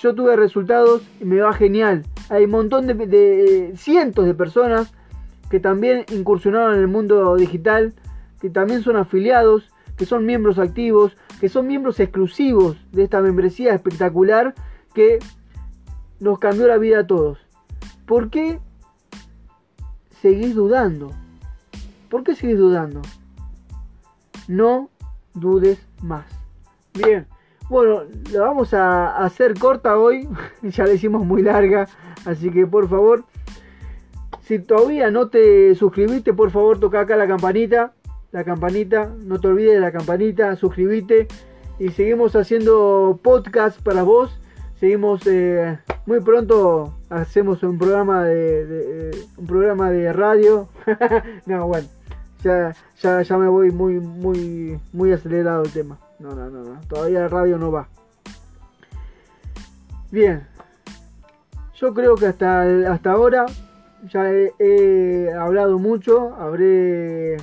yo 0.00 0.14
tuve 0.14 0.34
resultados 0.34 1.02
y 1.20 1.24
me 1.24 1.40
va 1.40 1.52
genial. 1.52 2.04
Hay 2.30 2.44
un 2.44 2.50
montón 2.50 2.86
de, 2.86 2.94
de 2.94 3.72
cientos 3.76 4.24
de 4.24 4.34
personas 4.34 4.94
que 5.50 5.60
también 5.60 6.06
incursionaron 6.10 6.74
en 6.74 6.80
el 6.80 6.88
mundo 6.88 7.36
digital, 7.36 7.92
que 8.40 8.48
también 8.48 8.82
son 8.82 8.96
afiliados, 8.96 9.70
que 9.96 10.06
son 10.06 10.24
miembros 10.24 10.58
activos, 10.58 11.16
que 11.38 11.50
son 11.50 11.66
miembros 11.66 12.00
exclusivos 12.00 12.78
de 12.92 13.04
esta 13.04 13.20
membresía 13.20 13.74
espectacular 13.74 14.54
que 14.94 15.18
nos 16.18 16.38
cambió 16.38 16.66
la 16.66 16.78
vida 16.78 17.00
a 17.00 17.06
todos. 17.06 17.38
¿Por 18.06 18.30
qué 18.30 18.58
seguís 20.22 20.54
dudando? 20.54 21.10
¿Por 22.08 22.22
qué 22.22 22.36
seguís 22.36 22.56
dudando? 22.56 23.02
No 24.46 24.88
dudes 25.34 25.84
más. 26.00 26.24
Bien, 26.94 27.26
bueno, 27.68 28.04
la 28.30 28.42
vamos 28.42 28.72
a 28.72 29.16
hacer 29.16 29.58
corta 29.58 29.98
hoy, 29.98 30.28
ya 30.62 30.84
la 30.84 30.92
hicimos 30.92 31.26
muy 31.26 31.42
larga, 31.42 31.88
así 32.24 32.50
que 32.50 32.66
por 32.66 32.88
favor, 32.88 33.24
si 34.42 34.60
todavía 34.60 35.10
no 35.10 35.28
te 35.28 35.74
suscribiste, 35.74 36.32
por 36.32 36.50
favor 36.50 36.78
toca 36.78 37.00
acá 37.00 37.16
la 37.16 37.26
campanita, 37.26 37.92
la 38.30 38.44
campanita, 38.44 39.12
no 39.24 39.40
te 39.40 39.48
olvides 39.48 39.74
de 39.74 39.80
la 39.80 39.90
campanita, 39.90 40.54
suscríbete 40.54 41.26
y 41.78 41.88
seguimos 41.88 42.36
haciendo 42.36 43.18
podcast 43.22 43.82
para 43.82 44.04
vos. 44.04 44.38
Seguimos 44.82 45.24
eh, 45.28 45.78
muy 46.06 46.18
pronto 46.18 46.92
hacemos 47.08 47.62
un 47.62 47.78
programa 47.78 48.24
de, 48.24 49.16
un 49.36 49.46
programa 49.46 49.92
de 49.92 50.12
radio. 50.12 50.68
no, 51.46 51.68
bueno, 51.68 51.86
ya, 52.42 52.74
ya, 53.00 53.22
ya 53.22 53.38
me 53.38 53.46
voy 53.46 53.70
muy 53.70 54.00
muy 54.00 54.80
muy 54.92 55.12
acelerado 55.12 55.62
el 55.62 55.70
tema. 55.70 56.00
No, 56.18 56.34
no, 56.34 56.50
no, 56.50 56.64
no. 56.64 56.80
Todavía 56.88 57.28
radio 57.28 57.58
no 57.58 57.70
va. 57.70 57.86
Bien. 60.10 60.48
Yo 61.74 61.94
creo 61.94 62.16
que 62.16 62.26
hasta, 62.26 62.62
hasta 62.92 63.12
ahora 63.12 63.46
ya 64.08 64.32
he, 64.32 65.32
hablado 65.32 65.78
mucho. 65.78 66.34
Habré 66.34 67.36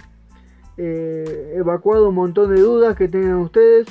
eh, 0.76 1.54
evacuado 1.56 2.10
un 2.10 2.16
montón 2.16 2.54
de 2.54 2.60
dudas 2.60 2.98
que 2.98 3.08
tengan 3.08 3.36
ustedes. 3.36 3.88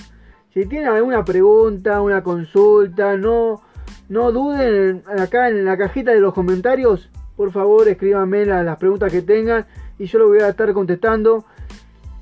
Si 0.53 0.65
tienen 0.67 0.89
alguna 0.89 1.25
pregunta, 1.25 2.01
una 2.01 2.23
consulta, 2.23 3.17
no, 3.17 3.61
no 4.09 4.33
duden 4.33 5.03
acá 5.07 5.49
en 5.49 5.65
la 5.65 5.77
cajita 5.77 6.13
de 6.13 6.21
los 6.21 6.33
comentarios. 6.33 7.11
Por 7.37 7.53
favor, 7.53 7.87
escríbanme 7.87 8.47
las, 8.47 8.77
preguntas 8.79 9.13
que 9.13 9.23
tengan 9.23 9.67
y 9.99 10.07
yo 10.07 10.19
lo 10.19 10.29
voy 10.29 10.41
a 10.41 10.49
estar 10.49 10.73
contestando. 10.73 11.45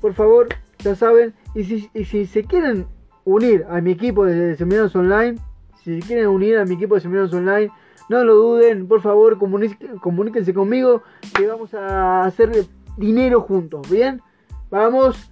Por 0.01 0.13
favor, 0.13 0.47
ya 0.79 0.95
saben, 0.95 1.33
y 1.55 1.63
si, 1.63 2.25
se 2.25 2.43
quieren 2.43 2.85
unir 3.25 3.65
a 3.69 3.81
mi 3.81 3.91
equipo 3.91 4.25
de 4.25 4.55
Seminarios 4.55 4.95
Online, 4.95 5.37
si 5.83 6.01
se 6.01 6.07
quieren 6.07 6.27
unir 6.27 6.57
a 6.57 6.65
mi 6.65 6.75
equipo 6.75 6.95
de 6.95 7.01
Seminarios 7.01 7.33
Online, 7.33 7.71
no 8.09 8.23
lo 8.23 8.35
duden, 8.35 8.87
por 8.87 9.01
favor, 9.01 9.37
comuníquense 9.39 10.53
conmigo 10.53 11.01
que 11.35 11.47
vamos 11.47 11.73
a 11.73 12.23
hacer 12.23 12.65
dinero 12.97 13.41
juntos, 13.41 13.89
¿bien? 13.89 14.21
Vamos, 14.69 15.31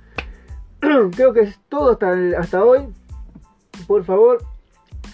creo 1.15 1.33
que 1.33 1.41
es 1.41 1.59
todo 1.69 1.91
hasta, 1.91 2.13
hasta 2.39 2.63
hoy. 2.63 2.87
Por 3.87 4.03
favor, 4.03 4.43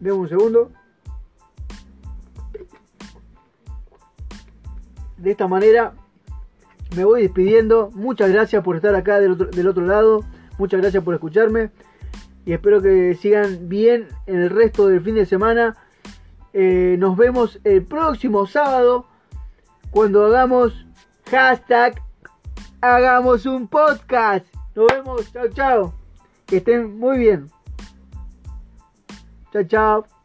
denme 0.00 0.12
un 0.12 0.28
segundo. 0.28 0.70
De 5.16 5.32
esta 5.32 5.48
manera 5.48 5.92
me 6.96 7.04
voy 7.04 7.22
despidiendo. 7.22 7.90
Muchas 7.94 8.30
gracias 8.30 8.62
por 8.64 8.76
estar 8.76 8.94
acá 8.94 9.20
del 9.20 9.32
otro, 9.68 9.86
lado. 9.86 10.24
Muchas 10.58 10.80
gracias 10.80 11.02
por 11.04 11.14
escucharme. 11.14 11.70
Y 12.44 12.52
espero 12.52 12.82
que 12.82 13.14
sigan 13.14 13.68
bien 13.68 14.08
en 14.26 14.40
el 14.40 14.50
resto 14.50 14.88
del 14.88 15.00
fin 15.00 15.14
de 15.14 15.26
semana. 15.26 15.76
Eh, 16.52 16.96
nos 16.98 17.16
vemos 17.16 17.60
el 17.64 17.84
próximo 17.84 18.46
sábado 18.46 19.06
cuando 19.90 20.24
hagamos 20.24 20.86
hashtag 21.30 22.02
hagamos 22.80 23.46
un 23.46 23.68
podcast. 23.68 24.46
Nos 24.74 24.86
vemos. 24.86 25.32
Chao, 25.32 25.48
chao. 25.48 25.94
Que 26.46 26.58
estén 26.58 26.98
muy 26.98 27.18
bien. 27.18 27.50
Chao, 29.52 29.64
chao. 29.64 30.19